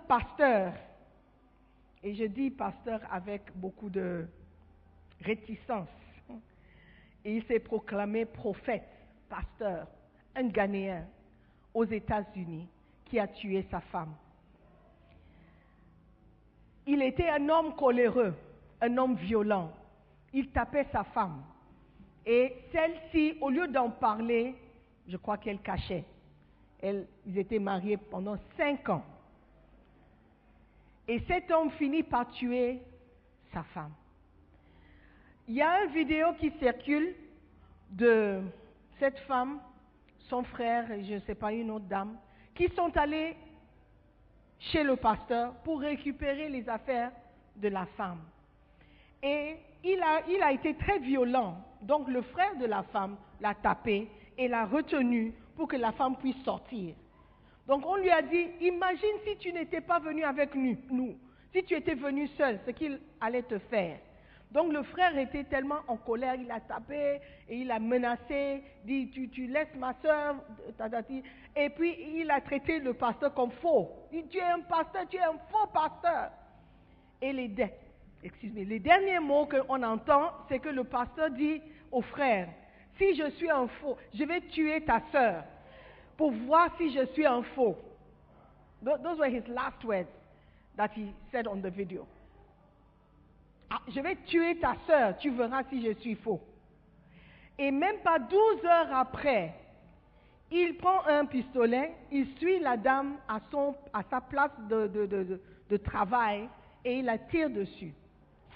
pasteur. 0.08 0.72
Et 2.02 2.14
je 2.14 2.24
dis 2.24 2.50
pasteur 2.50 3.00
avec 3.10 3.42
beaucoup 3.54 3.90
de 3.90 4.26
réticence. 5.22 5.88
Et 7.24 7.36
il 7.36 7.44
s'est 7.44 7.58
proclamé 7.58 8.24
prophète, 8.24 8.88
pasteur, 9.28 9.86
un 10.34 10.48
Ghanéen 10.48 11.06
aux 11.74 11.84
États-Unis 11.84 12.66
qui 13.04 13.18
a 13.18 13.26
tué 13.26 13.66
sa 13.70 13.80
femme. 13.80 14.14
Il 16.86 17.02
était 17.02 17.28
un 17.28 17.46
homme 17.48 17.74
coléreux, 17.74 18.34
un 18.80 18.96
homme 18.96 19.16
violent. 19.16 19.70
Il 20.32 20.50
tapait 20.50 20.86
sa 20.92 21.04
femme. 21.04 21.42
Et 22.24 22.54
celle-ci, 22.72 23.36
au 23.40 23.50
lieu 23.50 23.66
d'en 23.68 23.90
parler, 23.90 24.54
je 25.08 25.16
crois 25.16 25.38
qu'elle 25.38 25.60
cachait. 25.60 26.04
Ils 26.82 27.38
étaient 27.38 27.58
mariés 27.58 27.96
pendant 27.96 28.36
cinq 28.56 28.88
ans. 28.88 29.04
Et 31.08 31.20
cet 31.26 31.50
homme 31.50 31.70
finit 31.72 32.02
par 32.02 32.30
tuer 32.30 32.80
sa 33.52 33.62
femme. 33.64 33.92
Il 35.48 35.54
y 35.56 35.62
a 35.62 35.84
une 35.84 35.92
vidéo 35.92 36.34
qui 36.38 36.52
circule 36.60 37.14
de 37.90 38.40
cette 39.00 39.18
femme, 39.20 39.58
son 40.28 40.44
frère 40.44 40.90
et 40.92 41.04
je 41.04 41.14
ne 41.14 41.20
sais 41.20 41.34
pas 41.34 41.52
une 41.52 41.70
autre 41.72 41.86
dame, 41.86 42.16
qui 42.54 42.68
sont 42.76 42.96
allés 42.96 43.36
chez 44.60 44.84
le 44.84 44.94
pasteur 44.94 45.54
pour 45.64 45.80
récupérer 45.80 46.48
les 46.48 46.68
affaires 46.68 47.10
de 47.56 47.68
la 47.68 47.86
femme. 47.96 48.20
Et 49.22 49.56
il 49.84 50.02
a, 50.42 50.52
été 50.52 50.74
très 50.74 50.98
violent. 50.98 51.56
Donc 51.82 52.08
le 52.08 52.22
frère 52.22 52.56
de 52.56 52.66
la 52.66 52.82
femme 52.84 53.16
l'a 53.40 53.54
tapé 53.54 54.08
et 54.36 54.48
l'a 54.48 54.66
retenu 54.66 55.34
pour 55.56 55.68
que 55.68 55.76
la 55.76 55.92
femme 55.92 56.16
puisse 56.16 56.42
sortir. 56.44 56.94
Donc 57.66 57.86
on 57.86 57.96
lui 57.96 58.10
a 58.10 58.22
dit, 58.22 58.48
imagine 58.60 59.16
si 59.26 59.36
tu 59.38 59.52
n'étais 59.52 59.80
pas 59.80 59.98
venu 59.98 60.24
avec 60.24 60.54
nous, 60.54 61.16
si 61.52 61.62
tu 61.64 61.74
étais 61.74 61.94
venu 61.94 62.26
seul, 62.28 62.58
ce 62.66 62.70
qu'il 62.70 63.00
allait 63.20 63.42
te 63.42 63.58
faire. 63.58 63.98
Donc 64.50 64.72
le 64.72 64.82
frère 64.82 65.16
était 65.16 65.44
tellement 65.44 65.78
en 65.86 65.96
colère, 65.96 66.34
il 66.34 66.50
a 66.50 66.58
tapé 66.58 67.20
et 67.48 67.58
il 67.58 67.70
a 67.70 67.78
menacé, 67.78 68.64
dit 68.84 69.08
tu, 69.10 69.28
tu 69.28 69.46
laisses 69.46 69.74
ma 69.76 69.94
soeur, 70.02 70.36
et 71.54 71.70
puis 71.70 71.96
il 72.16 72.30
a 72.30 72.40
traité 72.40 72.80
le 72.80 72.94
pasteur 72.94 73.32
comme 73.32 73.52
faux. 73.62 73.88
Il 74.12 74.22
dit 74.22 74.28
tu 74.30 74.38
es 74.38 74.42
un 74.42 74.60
pasteur, 74.60 75.06
tu 75.08 75.16
es 75.16 75.22
un 75.22 75.38
faux 75.50 75.68
pasteur. 75.72 76.30
Et 77.22 77.32
les, 77.32 77.48
les 78.42 78.78
derniers 78.78 79.18
mots 79.18 79.46
qu'on 79.46 79.82
entend, 79.82 80.32
c'est 80.48 80.58
que 80.58 80.68
le 80.68 80.84
pasteur 80.84 81.30
dit 81.30 81.60
au 81.90 82.02
frère, 82.02 82.48
si 82.98 83.14
je 83.14 83.30
suis 83.30 83.50
un 83.50 83.66
faux, 83.80 83.96
je 84.14 84.24
vais 84.24 84.40
tuer 84.42 84.84
ta 84.84 85.00
soeur 85.10 85.44
pour 86.16 86.30
voir 86.32 86.68
si 86.76 86.92
je 86.92 87.06
suis 87.12 87.26
un 87.26 87.42
faux. 87.54 87.76
Those 88.82 89.18
were 89.18 89.28
his 89.28 89.46
last 89.48 89.82
words 89.84 90.08
that 90.76 90.90
he 90.94 91.12
said 91.32 91.46
on 91.46 91.60
the 91.62 91.70
video. 91.70 92.06
Ah, 93.70 93.80
je 93.88 94.00
vais 94.00 94.16
tuer 94.26 94.58
ta 94.58 94.74
soeur, 94.86 95.16
tu 95.18 95.30
verras 95.30 95.62
si 95.70 95.82
je 95.82 95.98
suis 96.00 96.16
faux. 96.16 96.40
Et 97.58 97.70
même 97.70 97.98
pas 97.98 98.18
12 98.18 98.64
heures 98.64 98.94
après, 98.94 99.54
il 100.50 100.76
prend 100.76 101.06
un 101.06 101.24
pistolet, 101.26 101.94
il 102.10 102.26
suit 102.38 102.58
la 102.58 102.76
dame 102.76 103.16
à, 103.28 103.40
sa 104.10 104.20
place 104.20 104.50
de, 104.68 104.88
de, 104.88 105.40
de 105.68 105.76
travail 105.76 106.48
et 106.84 106.98
il 106.98 107.04
la 107.04 107.18
tire 107.18 107.50
dessus. 107.50 107.94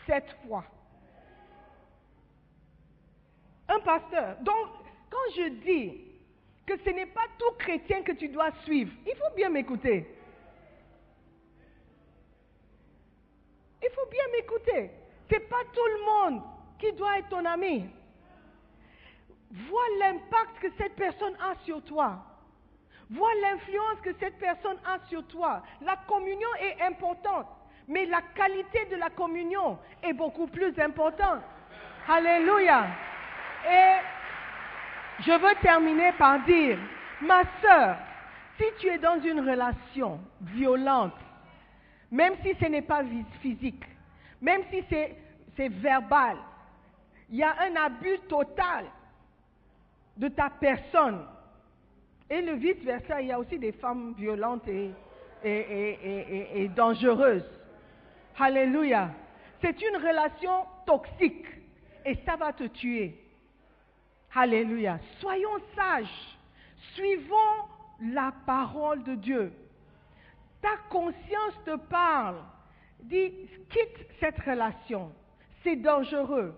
Sept 0.07 0.25
fois. 0.47 0.65
Un 3.69 3.81
pasteur. 3.81 4.37
Donc, 4.41 4.69
quand 5.11 5.35
je 5.37 5.49
dis 5.65 6.01
que 6.67 6.77
ce 6.79 6.91
n'est 6.91 7.07
pas 7.07 7.27
tout 7.39 7.53
chrétien 7.59 8.03
que 8.03 8.13
tu 8.13 8.29
dois 8.29 8.51
suivre, 8.65 8.93
il 9.07 9.15
faut 9.17 9.35
bien 9.35 9.49
m'écouter. 9.49 10.07
Il 13.83 13.91
faut 13.91 14.09
bien 14.11 14.25
m'écouter. 14.33 14.91
Ce 15.29 15.35
n'est 15.35 15.41
pas 15.41 15.65
tout 15.73 15.87
le 15.87 16.05
monde 16.05 16.43
qui 16.79 16.93
doit 16.93 17.19
être 17.19 17.29
ton 17.29 17.45
ami. 17.45 17.87
Vois 19.51 19.89
l'impact 19.99 20.59
que 20.61 20.69
cette 20.77 20.97
personne 20.97 21.37
a 21.37 21.55
sur 21.65 21.83
toi. 21.85 22.25
Vois 23.11 23.35
l'influence 23.43 24.01
que 24.03 24.13
cette 24.19 24.39
personne 24.39 24.79
a 24.85 24.99
sur 25.09 25.27
toi. 25.27 25.63
La 25.83 25.97
communion 26.09 26.49
est 26.61 26.81
importante, 26.83 27.47
mais 27.89 28.07
la 28.07 28.23
qualité 28.35 28.87
de 28.91 28.97
la 28.97 29.11
communion 29.11 29.79
est 30.03 30.13
beaucoup 30.13 30.47
plus 30.47 30.79
importante. 30.79 31.43
Alléluia. 32.09 32.87
Et 33.69 35.23
je 35.23 35.33
veux 35.33 35.55
terminer 35.61 36.13
par 36.13 36.43
dire, 36.45 36.79
ma 37.21 37.43
soeur, 37.61 37.97
si 38.59 38.65
tu 38.79 38.89
es 38.89 38.99
dans 38.99 39.21
une 39.23 39.41
relation 39.41 40.21
violente, 40.41 41.15
même 42.11 42.35
si 42.43 42.55
ce 42.61 42.67
n'est 42.67 42.83
pas 42.83 43.03
physique, 43.41 43.85
même 44.41 44.63
si 44.71 44.85
c'est 44.89 45.69
verbal, 45.69 46.37
il 47.31 47.37
y 47.37 47.43
a 47.43 47.55
un 47.63 47.77
abus 47.77 48.19
total 48.29 48.85
de 50.17 50.29
ta 50.29 50.51
personne. 50.51 51.25
Et 52.31 52.41
le 52.41 52.53
vice-versa, 52.55 53.21
il 53.21 53.29
y 53.29 53.33
a 53.33 53.39
aussi 53.39 53.59
des 53.59 53.73
femmes 53.73 54.15
violentes 54.17 54.67
et, 54.69 54.93
et 55.43 56.69
dangereuses. 56.69 57.45
Alléluia. 58.39 59.11
C'est 59.61 59.81
une 59.81 59.97
relation 59.97 60.67
toxique 60.87 61.47
et 62.05 62.17
ça 62.27 62.37
va 62.37 62.53
te 62.53 62.65
tuer. 62.65 63.19
Alléluia. 64.35 64.99
Soyons 65.21 65.59
sages. 65.75 66.37
Suivons 66.95 67.69
la 68.01 68.33
parole 68.47 69.03
de 69.05 69.15
Dieu. 69.15 69.53
Ta 70.61 70.77
conscience 70.91 71.55
te 71.65 71.77
parle. 71.77 72.43
Dis, 73.01 73.33
quitte 73.71 74.09
cette 74.21 74.41
relation. 74.41 75.13
C'est 75.63 75.77
dangereux. 75.77 76.55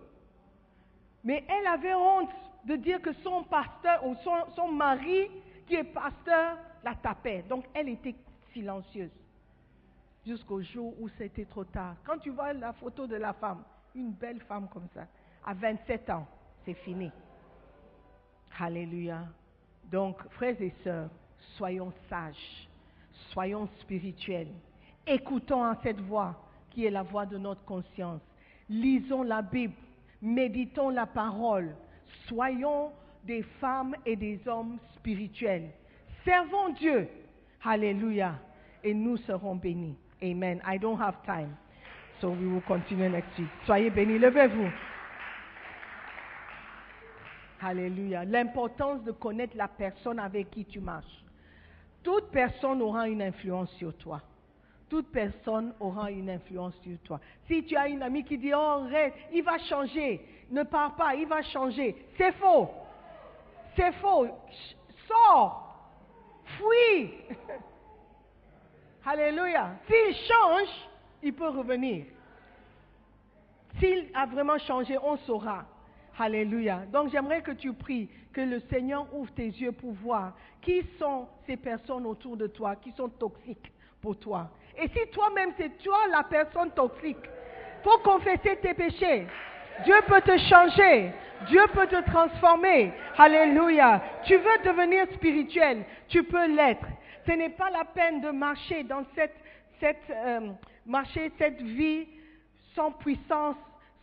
Mais 1.24 1.44
elle 1.48 1.66
avait 1.66 1.94
honte 1.94 2.30
de 2.64 2.76
dire 2.76 3.00
que 3.00 3.12
son 3.22 3.44
pasteur 3.44 4.04
ou 4.06 4.14
son, 4.24 4.50
son 4.54 4.68
mari, 4.68 5.28
qui 5.66 5.74
est 5.74 5.84
pasteur, 5.84 6.58
la 6.84 6.94
tapait. 6.94 7.44
Donc 7.48 7.64
elle 7.74 7.88
était 7.88 8.14
silencieuse. 8.52 9.10
Jusqu'au 10.26 10.60
jour 10.60 10.94
où 11.00 11.08
c'était 11.16 11.44
trop 11.44 11.64
tard. 11.64 11.96
Quand 12.04 12.18
tu 12.18 12.30
vois 12.30 12.52
la 12.52 12.72
photo 12.72 13.06
de 13.06 13.16
la 13.16 13.32
femme, 13.32 13.62
une 13.94 14.12
belle 14.12 14.40
femme 14.40 14.68
comme 14.68 14.88
ça, 14.92 15.06
à 15.44 15.54
27 15.54 16.10
ans, 16.10 16.26
c'est 16.64 16.74
fini. 16.74 17.10
Alléluia. 18.58 19.24
Donc, 19.90 20.20
frères 20.30 20.60
et 20.60 20.74
sœurs, 20.82 21.10
soyons 21.56 21.92
sages, 22.08 22.68
soyons 23.30 23.68
spirituels, 23.80 24.52
Écoutons 25.06 25.62
à 25.62 25.76
cette 25.84 26.00
voix 26.00 26.34
qui 26.70 26.84
est 26.84 26.90
la 26.90 27.04
voix 27.04 27.26
de 27.26 27.38
notre 27.38 27.64
conscience. 27.64 28.20
Lisons 28.68 29.22
la 29.22 29.40
Bible, 29.40 29.74
méditons 30.20 30.90
la 30.90 31.06
parole, 31.06 31.76
soyons 32.26 32.90
des 33.22 33.42
femmes 33.60 33.94
et 34.04 34.16
des 34.16 34.40
hommes 34.48 34.78
spirituels. 34.96 35.70
Servons 36.24 36.70
Dieu. 36.70 37.08
Alléluia. 37.62 38.34
Et 38.82 38.94
nous 38.94 39.16
serons 39.18 39.54
bénis. 39.54 39.96
Amen. 40.22 40.62
I 40.64 40.78
don't 40.78 40.98
have 40.98 41.24
time. 41.24 41.56
So 42.20 42.30
we 42.30 42.46
will 42.46 42.62
continue 42.62 43.08
next 43.08 43.38
week. 43.38 43.48
Soyez 43.66 43.90
bénis. 43.90 44.18
Levez-vous. 44.18 44.70
Alléluia. 47.60 48.24
L'importance 48.24 49.02
de 49.04 49.12
connaître 49.12 49.56
la 49.56 49.68
personne 49.68 50.18
avec 50.18 50.50
qui 50.50 50.64
tu 50.64 50.80
marches. 50.80 51.24
Toute 52.02 52.30
personne 52.30 52.80
aura 52.82 53.08
une 53.08 53.22
influence 53.22 53.70
sur 53.72 53.94
toi. 53.96 54.22
Toute 54.88 55.10
personne 55.10 55.74
aura 55.80 56.10
une 56.10 56.30
influence 56.30 56.74
sur 56.82 56.96
toi. 57.00 57.20
Si 57.48 57.64
tu 57.64 57.76
as 57.76 57.88
une 57.88 58.02
amie 58.02 58.24
qui 58.24 58.38
dit, 58.38 58.52
oh, 58.54 58.86
il 59.32 59.42
va 59.42 59.58
changer, 59.58 60.24
ne 60.50 60.62
pars 60.62 60.94
pas, 60.94 61.14
il 61.16 61.26
va 61.26 61.42
changer, 61.42 61.96
c'est 62.16 62.32
faux. 62.34 62.70
C'est 63.74 63.92
faux. 63.94 64.28
Sors. 65.08 65.62
Fuis. 66.44 67.10
Alléluia. 69.06 69.70
S'il 69.86 70.16
change, 70.26 70.68
il 71.22 71.32
peut 71.32 71.48
revenir. 71.48 72.06
S'il 73.78 74.08
a 74.12 74.26
vraiment 74.26 74.58
changé, 74.58 74.98
on 75.00 75.16
saura. 75.18 75.64
Alléluia. 76.18 76.80
Donc 76.92 77.10
j'aimerais 77.10 77.42
que 77.42 77.52
tu 77.52 77.72
pries, 77.72 78.08
que 78.32 78.40
le 78.40 78.60
Seigneur 78.70 79.06
ouvre 79.14 79.32
tes 79.32 79.46
yeux 79.46 79.72
pour 79.72 79.92
voir 79.92 80.32
qui 80.60 80.82
sont 80.98 81.28
ces 81.46 81.56
personnes 81.56 82.06
autour 82.06 82.36
de 82.36 82.48
toi 82.48 82.74
qui 82.74 82.90
sont 82.92 83.08
toxiques 83.08 83.70
pour 84.00 84.18
toi. 84.18 84.48
Et 84.76 84.88
si 84.88 85.10
toi-même 85.12 85.52
c'est 85.56 85.78
toi 85.82 85.98
la 86.10 86.24
personne 86.24 86.70
toxique, 86.72 87.18
faut 87.84 87.98
confesser 87.98 88.56
tes 88.60 88.74
péchés. 88.74 89.26
Dieu 89.84 89.94
peut 90.06 90.22
te 90.22 90.36
changer. 90.38 91.12
Dieu 91.48 91.60
peut 91.74 91.86
te 91.86 92.02
transformer. 92.10 92.92
Alléluia. 93.18 94.02
Tu 94.24 94.36
veux 94.36 94.58
devenir 94.64 95.06
spirituel. 95.14 95.84
Tu 96.08 96.22
peux 96.24 96.46
l'être. 96.48 96.86
Ce 97.26 97.32
n'est 97.32 97.50
pas 97.50 97.70
la 97.70 97.84
peine 97.84 98.20
de 98.20 98.30
marcher 98.30 98.84
dans 98.84 99.04
cette, 99.14 99.34
cette, 99.80 100.10
euh, 100.10 100.52
marcher 100.86 101.32
vie 101.60 102.06
sans 102.74 102.92
puissance, 102.92 103.56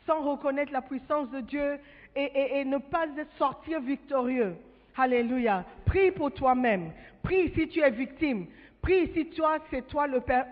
sans 0.05 0.21
reconnaître 0.21 0.73
la 0.73 0.81
puissance 0.81 1.29
de 1.29 1.39
Dieu 1.41 1.79
et, 2.15 2.65
ne 2.65 2.77
pas 2.77 3.05
sortir 3.37 3.79
victorieux. 3.79 4.55
Alléluia. 4.97 5.65
Prie 5.85 6.11
pour 6.11 6.31
toi-même. 6.31 6.91
Prie 7.23 7.51
si 7.55 7.67
tu 7.69 7.79
es 7.79 7.89
victime. 7.89 8.47
Prie 8.81 9.11
si 9.13 9.27
toi, 9.27 9.57
c'est 9.71 9.87
toi 9.87 10.05
le 10.07 10.19
père. 10.19 10.47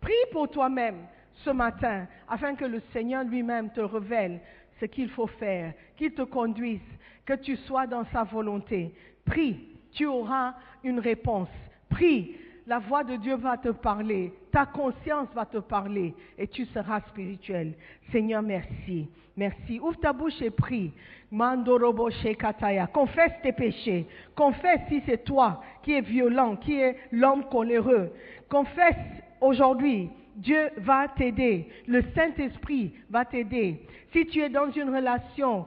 Prie 0.00 0.12
pour 0.30 0.48
toi-même 0.48 1.06
ce 1.44 1.50
matin 1.50 2.06
afin 2.28 2.54
que 2.54 2.64
le 2.64 2.80
Seigneur 2.92 3.24
lui-même 3.24 3.70
te 3.70 3.80
révèle 3.80 4.40
ce 4.78 4.86
qu'il 4.86 5.10
faut 5.10 5.26
faire, 5.26 5.72
qu'il 5.96 6.12
te 6.12 6.22
conduise, 6.22 6.80
que 7.26 7.34
tu 7.34 7.56
sois 7.56 7.86
dans 7.86 8.04
sa 8.12 8.22
volonté. 8.22 8.94
Prie, 9.24 9.77
tu 9.92 10.06
auras 10.06 10.54
une 10.84 11.00
réponse. 11.00 11.48
Prie, 11.88 12.36
la 12.66 12.78
voix 12.78 13.02
de 13.02 13.16
Dieu 13.16 13.34
va 13.36 13.56
te 13.56 13.70
parler, 13.70 14.32
ta 14.52 14.66
conscience 14.66 15.28
va 15.34 15.46
te 15.46 15.58
parler 15.58 16.14
et 16.36 16.46
tu 16.46 16.66
seras 16.66 17.00
spirituel. 17.08 17.72
Seigneur, 18.12 18.42
merci. 18.42 19.08
Merci. 19.36 19.78
Ouvre 19.80 19.98
ta 19.98 20.12
bouche 20.12 20.42
et 20.42 20.50
prie. 20.50 20.92
Mandorobo 21.30 22.10
Kataya. 22.38 22.86
Confesse 22.88 23.32
tes 23.42 23.52
péchés. 23.52 24.06
Confesse 24.34 24.80
si 24.88 25.00
c'est 25.06 25.24
toi 25.24 25.62
qui 25.82 25.92
es 25.92 26.00
violent, 26.00 26.56
qui 26.56 26.80
est 26.80 26.96
l'homme 27.12 27.44
coléreux. 27.44 28.10
Confesse 28.48 28.96
aujourd'hui. 29.40 30.10
Dieu 30.34 30.70
va 30.78 31.08
t'aider. 31.08 31.68
Le 31.86 32.02
Saint-Esprit 32.14 32.92
va 33.10 33.24
t'aider. 33.24 33.80
Si 34.12 34.26
tu 34.26 34.40
es 34.40 34.48
dans 34.48 34.70
une 34.70 34.94
relation 34.94 35.66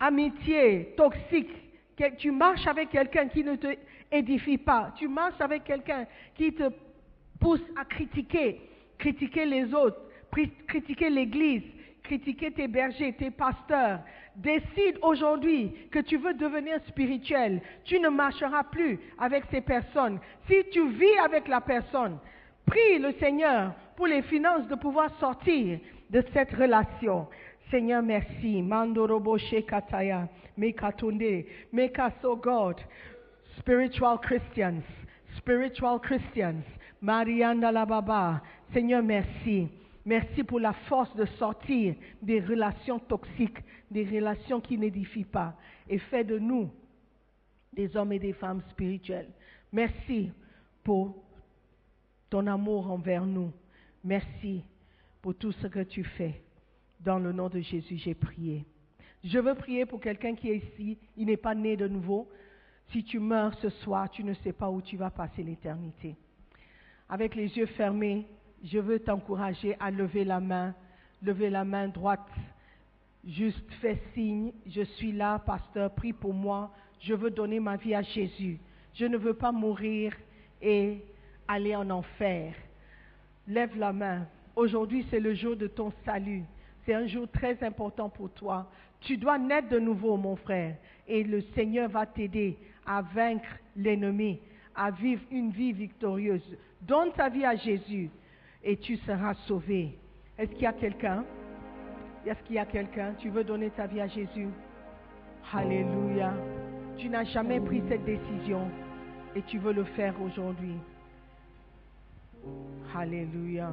amitié 0.00 0.94
toxique, 0.96 1.50
que 1.50 1.65
tu 2.18 2.30
marches 2.30 2.66
avec 2.66 2.90
quelqu'un 2.90 3.28
qui 3.28 3.42
ne 3.42 3.56
te 3.56 3.68
édifie 4.10 4.58
pas, 4.58 4.92
tu 4.96 5.08
marches 5.08 5.40
avec 5.40 5.64
quelqu'un 5.64 6.06
qui 6.34 6.52
te 6.52 6.70
pousse 7.40 7.62
à 7.76 7.84
critiquer, 7.84 8.60
critiquer 8.98 9.44
les 9.44 9.74
autres, 9.74 10.00
critiquer 10.66 11.10
l'Église, 11.10 11.62
critiquer 12.02 12.50
tes 12.50 12.68
bergers, 12.68 13.12
tes 13.12 13.30
pasteurs. 13.30 14.00
Décide 14.36 14.98
aujourd'hui 15.02 15.72
que 15.90 15.98
tu 16.00 16.18
veux 16.18 16.34
devenir 16.34 16.78
spirituel. 16.88 17.60
Tu 17.84 17.98
ne 17.98 18.08
marcheras 18.08 18.64
plus 18.64 18.98
avec 19.18 19.44
ces 19.50 19.60
personnes. 19.60 20.20
Si 20.48 20.56
tu 20.70 20.88
vis 20.90 21.18
avec 21.24 21.48
la 21.48 21.60
personne, 21.60 22.18
prie 22.66 22.98
le 22.98 23.12
Seigneur 23.12 23.72
pour 23.96 24.06
les 24.06 24.22
finances 24.22 24.68
de 24.68 24.74
pouvoir 24.74 25.10
sortir 25.18 25.78
de 26.10 26.24
cette 26.32 26.52
relation. 26.52 27.26
Seigneur, 27.70 28.02
merci. 28.02 28.62
Mandorobo 28.62 29.38
Kataya, 29.66 30.28
Mekatunde, 30.56 31.46
make 31.72 31.98
us, 31.98 32.12
oh 32.24 32.36
God, 32.36 32.80
spiritual 33.58 34.18
Christians, 34.18 34.82
spiritual 35.36 36.00
Christians. 36.00 36.62
Marianda 37.00 37.70
la 37.70 37.84
Baba. 37.84 38.42
Seigneur, 38.72 39.02
merci. 39.02 39.68
Merci 40.04 40.44
pour 40.44 40.60
la 40.60 40.72
force 40.88 41.14
de 41.14 41.24
sortir 41.38 41.94
des 42.22 42.40
relations 42.40 42.98
toxiques, 42.98 43.58
des 43.90 44.04
relations 44.04 44.60
qui 44.60 44.78
n'édifient 44.78 45.24
pas, 45.24 45.54
et 45.88 45.98
fais 45.98 46.24
de 46.24 46.38
nous 46.38 46.70
des 47.72 47.94
hommes 47.96 48.12
et 48.12 48.18
des 48.18 48.32
femmes 48.32 48.62
spirituels. 48.70 49.28
Merci 49.70 50.30
pour 50.82 51.22
ton 52.30 52.46
amour 52.46 52.90
envers 52.90 53.26
nous. 53.26 53.52
Merci 54.02 54.64
pour 55.20 55.34
tout 55.34 55.52
ce 55.52 55.66
que 55.66 55.82
tu 55.82 56.02
fais. 56.02 56.40
Dans 57.00 57.18
le 57.18 57.32
nom 57.32 57.48
de 57.48 57.60
Jésus, 57.60 57.98
j'ai 57.98 58.14
prié. 58.14 58.64
Je 59.26 59.40
veux 59.40 59.56
prier 59.56 59.86
pour 59.86 60.00
quelqu'un 60.00 60.36
qui 60.36 60.50
est 60.50 60.58
ici, 60.58 60.96
il 61.16 61.26
n'est 61.26 61.36
pas 61.36 61.54
né 61.54 61.76
de 61.76 61.88
nouveau. 61.88 62.28
Si 62.92 63.02
tu 63.02 63.18
meurs 63.18 63.58
ce 63.58 63.68
soir, 63.70 64.08
tu 64.08 64.22
ne 64.22 64.34
sais 64.34 64.52
pas 64.52 64.70
où 64.70 64.80
tu 64.80 64.96
vas 64.96 65.10
passer 65.10 65.42
l'éternité. 65.42 66.14
Avec 67.08 67.34
les 67.34 67.48
yeux 67.58 67.66
fermés, 67.66 68.24
je 68.62 68.78
veux 68.78 69.00
t'encourager 69.00 69.74
à 69.80 69.90
lever 69.90 70.24
la 70.24 70.38
main, 70.38 70.76
lever 71.22 71.50
la 71.50 71.64
main 71.64 71.88
droite. 71.88 72.30
Juste 73.26 73.68
fais 73.80 74.00
signe, 74.14 74.52
je 74.64 74.82
suis 74.82 75.10
là, 75.10 75.40
pasteur, 75.40 75.92
prie 75.92 76.12
pour 76.12 76.32
moi. 76.32 76.72
Je 77.00 77.12
veux 77.12 77.30
donner 77.30 77.58
ma 77.58 77.76
vie 77.76 77.96
à 77.96 78.02
Jésus. 78.02 78.60
Je 78.94 79.06
ne 79.06 79.16
veux 79.16 79.34
pas 79.34 79.50
mourir 79.50 80.14
et 80.62 81.02
aller 81.48 81.74
en 81.74 81.90
enfer. 81.90 82.54
Lève 83.48 83.76
la 83.76 83.92
main. 83.92 84.28
Aujourd'hui, 84.54 85.04
c'est 85.10 85.20
le 85.20 85.34
jour 85.34 85.56
de 85.56 85.66
ton 85.66 85.92
salut. 86.04 86.44
C'est 86.86 86.94
un 86.94 87.08
jour 87.08 87.26
très 87.28 87.60
important 87.64 88.08
pour 88.08 88.30
toi. 88.30 88.70
Tu 89.00 89.16
dois 89.16 89.38
naître 89.38 89.68
de 89.68 89.80
nouveau, 89.80 90.16
mon 90.16 90.36
frère, 90.36 90.76
et 91.08 91.24
le 91.24 91.40
Seigneur 91.54 91.90
va 91.90 92.06
t'aider 92.06 92.56
à 92.86 93.02
vaincre 93.02 93.58
l'ennemi, 93.76 94.40
à 94.74 94.92
vivre 94.92 95.22
une 95.32 95.50
vie 95.50 95.72
victorieuse. 95.72 96.56
Donne 96.80 97.12
ta 97.12 97.28
vie 97.28 97.44
à 97.44 97.56
Jésus 97.56 98.08
et 98.62 98.76
tu 98.76 98.96
seras 98.98 99.34
sauvé. 99.46 99.98
Est-ce 100.38 100.52
qu'il 100.52 100.62
y 100.62 100.66
a 100.66 100.72
quelqu'un? 100.72 101.24
Est-ce 102.24 102.42
qu'il 102.44 102.56
y 102.56 102.58
a 102.58 102.66
quelqu'un? 102.66 103.14
Tu 103.18 103.30
veux 103.30 103.42
donner 103.42 103.70
ta 103.70 103.86
vie 103.86 104.00
à 104.00 104.06
Jésus? 104.06 104.48
Alléluia. 105.52 106.34
Tu 106.98 107.08
n'as 107.08 107.24
jamais 107.24 107.60
pris 107.60 107.82
cette 107.88 108.04
décision 108.04 108.68
et 109.34 109.42
tu 109.42 109.58
veux 109.58 109.72
le 109.72 109.84
faire 109.84 110.14
aujourd'hui. 110.22 110.76
Alléluia. 112.96 113.72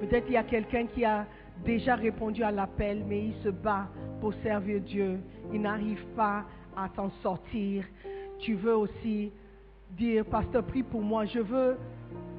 Peut-être 0.00 0.26
il 0.28 0.34
y 0.34 0.36
a 0.36 0.44
quelqu'un 0.44 0.86
qui 0.86 1.04
a 1.04 1.26
déjà 1.64 1.94
répondu 1.94 2.42
à 2.42 2.50
l'appel, 2.50 3.02
mais 3.06 3.26
il 3.26 3.34
se 3.42 3.48
bat 3.48 3.88
pour 4.20 4.34
servir 4.42 4.80
Dieu. 4.80 5.18
Il 5.52 5.62
n'arrive 5.62 6.04
pas 6.16 6.44
à 6.76 6.88
s'en 6.94 7.10
sortir. 7.22 7.84
Tu 8.38 8.54
veux 8.54 8.76
aussi 8.76 9.32
dire, 9.90 10.24
pasteur, 10.24 10.64
prie 10.64 10.82
pour 10.82 11.02
moi. 11.02 11.24
Je 11.24 11.40
veux 11.40 11.76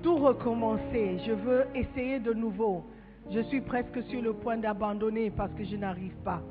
tout 0.04 0.18
recommencer. 0.18 1.18
Je 1.26 1.32
veux 1.32 1.66
essayer 1.76 2.20
de 2.20 2.34
nouveau. 2.34 2.84
Je 3.32 3.42
suis 3.42 3.62
presque 3.62 4.02
sur 4.04 4.22
le 4.22 4.34
point 4.34 4.58
d'abandonner 4.58 5.30
parce 5.30 5.52
que 5.54 5.64
je 5.64 5.76
n'arrive 5.76 6.16
pas. 6.24 6.42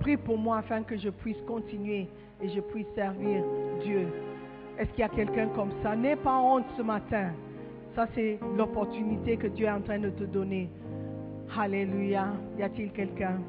Prie 0.00 0.16
pour 0.16 0.36
moi 0.36 0.58
afin 0.58 0.82
que 0.82 0.96
je 0.96 1.08
puisse 1.08 1.40
continuer 1.46 2.08
et 2.42 2.48
je 2.48 2.60
puisse 2.60 2.86
servir 2.94 3.42
Dieu. 3.82 4.08
Est-ce 4.78 4.90
qu'il 4.90 5.00
y 5.00 5.02
a 5.02 5.08
quelqu'un 5.08 5.48
comme 5.48 5.72
ça? 5.82 5.96
N'aie 5.96 6.16
pas 6.16 6.38
honte 6.38 6.66
ce 6.76 6.82
matin. 6.82 7.32
Ça, 7.94 8.06
c'est 8.14 8.38
l'opportunité 8.56 9.36
que 9.36 9.48
Dieu 9.48 9.66
est 9.66 9.70
en 9.70 9.80
train 9.80 9.98
de 9.98 10.10
te 10.10 10.24
donner. 10.24 10.68
Alléluia. 11.56 12.34
Y 12.58 12.62
a-t-il 12.62 12.92
quelqu'un? 12.92 13.40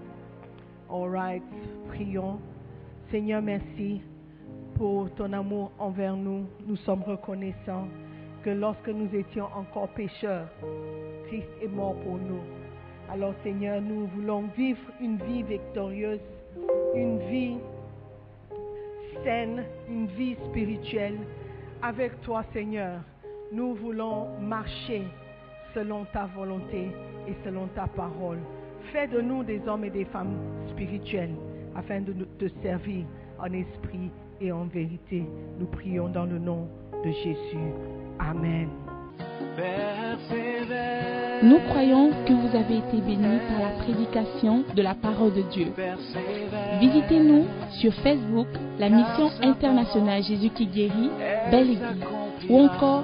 All 0.90 1.10
right. 1.10 1.44
Prions. 1.90 2.40
Seigneur, 3.12 3.42
merci 3.42 4.02
pour 4.76 5.10
ton 5.16 5.34
amour 5.34 5.72
envers 5.78 6.16
nous. 6.16 6.46
Nous 6.66 6.78
sommes 6.78 7.04
reconnaissants 7.04 7.88
que 8.44 8.50
lorsque 8.52 8.88
nous 8.88 9.14
étions 9.14 9.48
encore 9.56 9.90
pécheurs, 9.90 10.48
Christ 11.28 11.50
est 11.62 11.68
mort 11.68 11.96
pour 12.04 12.18
nous. 12.18 12.42
Alors 13.12 13.34
Seigneur, 13.44 13.82
nous 13.82 14.08
voulons 14.08 14.44
vivre 14.56 14.80
une 15.02 15.18
vie 15.18 15.44
victorieuse, 15.44 16.22
une 16.96 17.20
vie 17.30 17.58
saine, 19.24 19.64
une 19.90 20.08
vie 20.08 20.36
spirituelle 20.50 21.18
avec 21.82 22.22
toi 22.22 22.44
Seigneur. 22.54 23.02
Nous 23.52 23.74
voulons 23.76 24.28
marcher 24.40 25.04
selon 25.74 26.06
ta 26.14 26.26
volonté 26.36 26.92
et 27.28 27.36
selon 27.44 27.68
ta 27.76 27.88
parole. 27.88 28.40
Fais 28.92 29.08
de 29.08 29.22
nous 29.22 29.44
des 29.44 29.62
hommes 29.68 29.86
et 29.86 29.90
des 29.90 30.06
femmes 30.06 30.38
spirituels 30.70 31.36
afin 31.76 32.02
de 32.02 32.14
te 32.40 32.48
servir 32.62 33.06
en 33.40 33.52
esprit 33.54 34.12
et 34.42 34.52
en 34.52 34.66
vérité. 34.66 35.24
Nous 35.60 35.68
prions 35.68 36.10
dans 36.10 36.26
le 36.26 36.40
nom 36.40 36.68
de 37.04 37.12
Jésus. 37.12 37.74
Amen. 38.20 38.70
Nous 41.42 41.60
croyons 41.70 42.12
que 42.26 42.34
vous 42.34 42.56
avez 42.56 42.78
été 42.78 42.98
bénis 43.02 43.40
par 43.48 43.62
la 43.62 43.84
prédication 43.84 44.64
de 44.76 44.82
la 44.82 44.96
parole 44.96 45.34
de 45.34 45.42
Dieu. 45.44 45.68
Visitez-nous 46.80 47.46
sur 47.80 47.94
Facebook, 47.96 48.48
la 48.78 48.90
mission 48.90 49.30
internationale 49.42 50.24
Jésus 50.24 50.50
qui 50.50 50.68
guérit, 50.68 51.10
Belle 51.50 51.72
Église. 51.72 52.06
Ou 52.50 52.60
encore, 52.60 53.04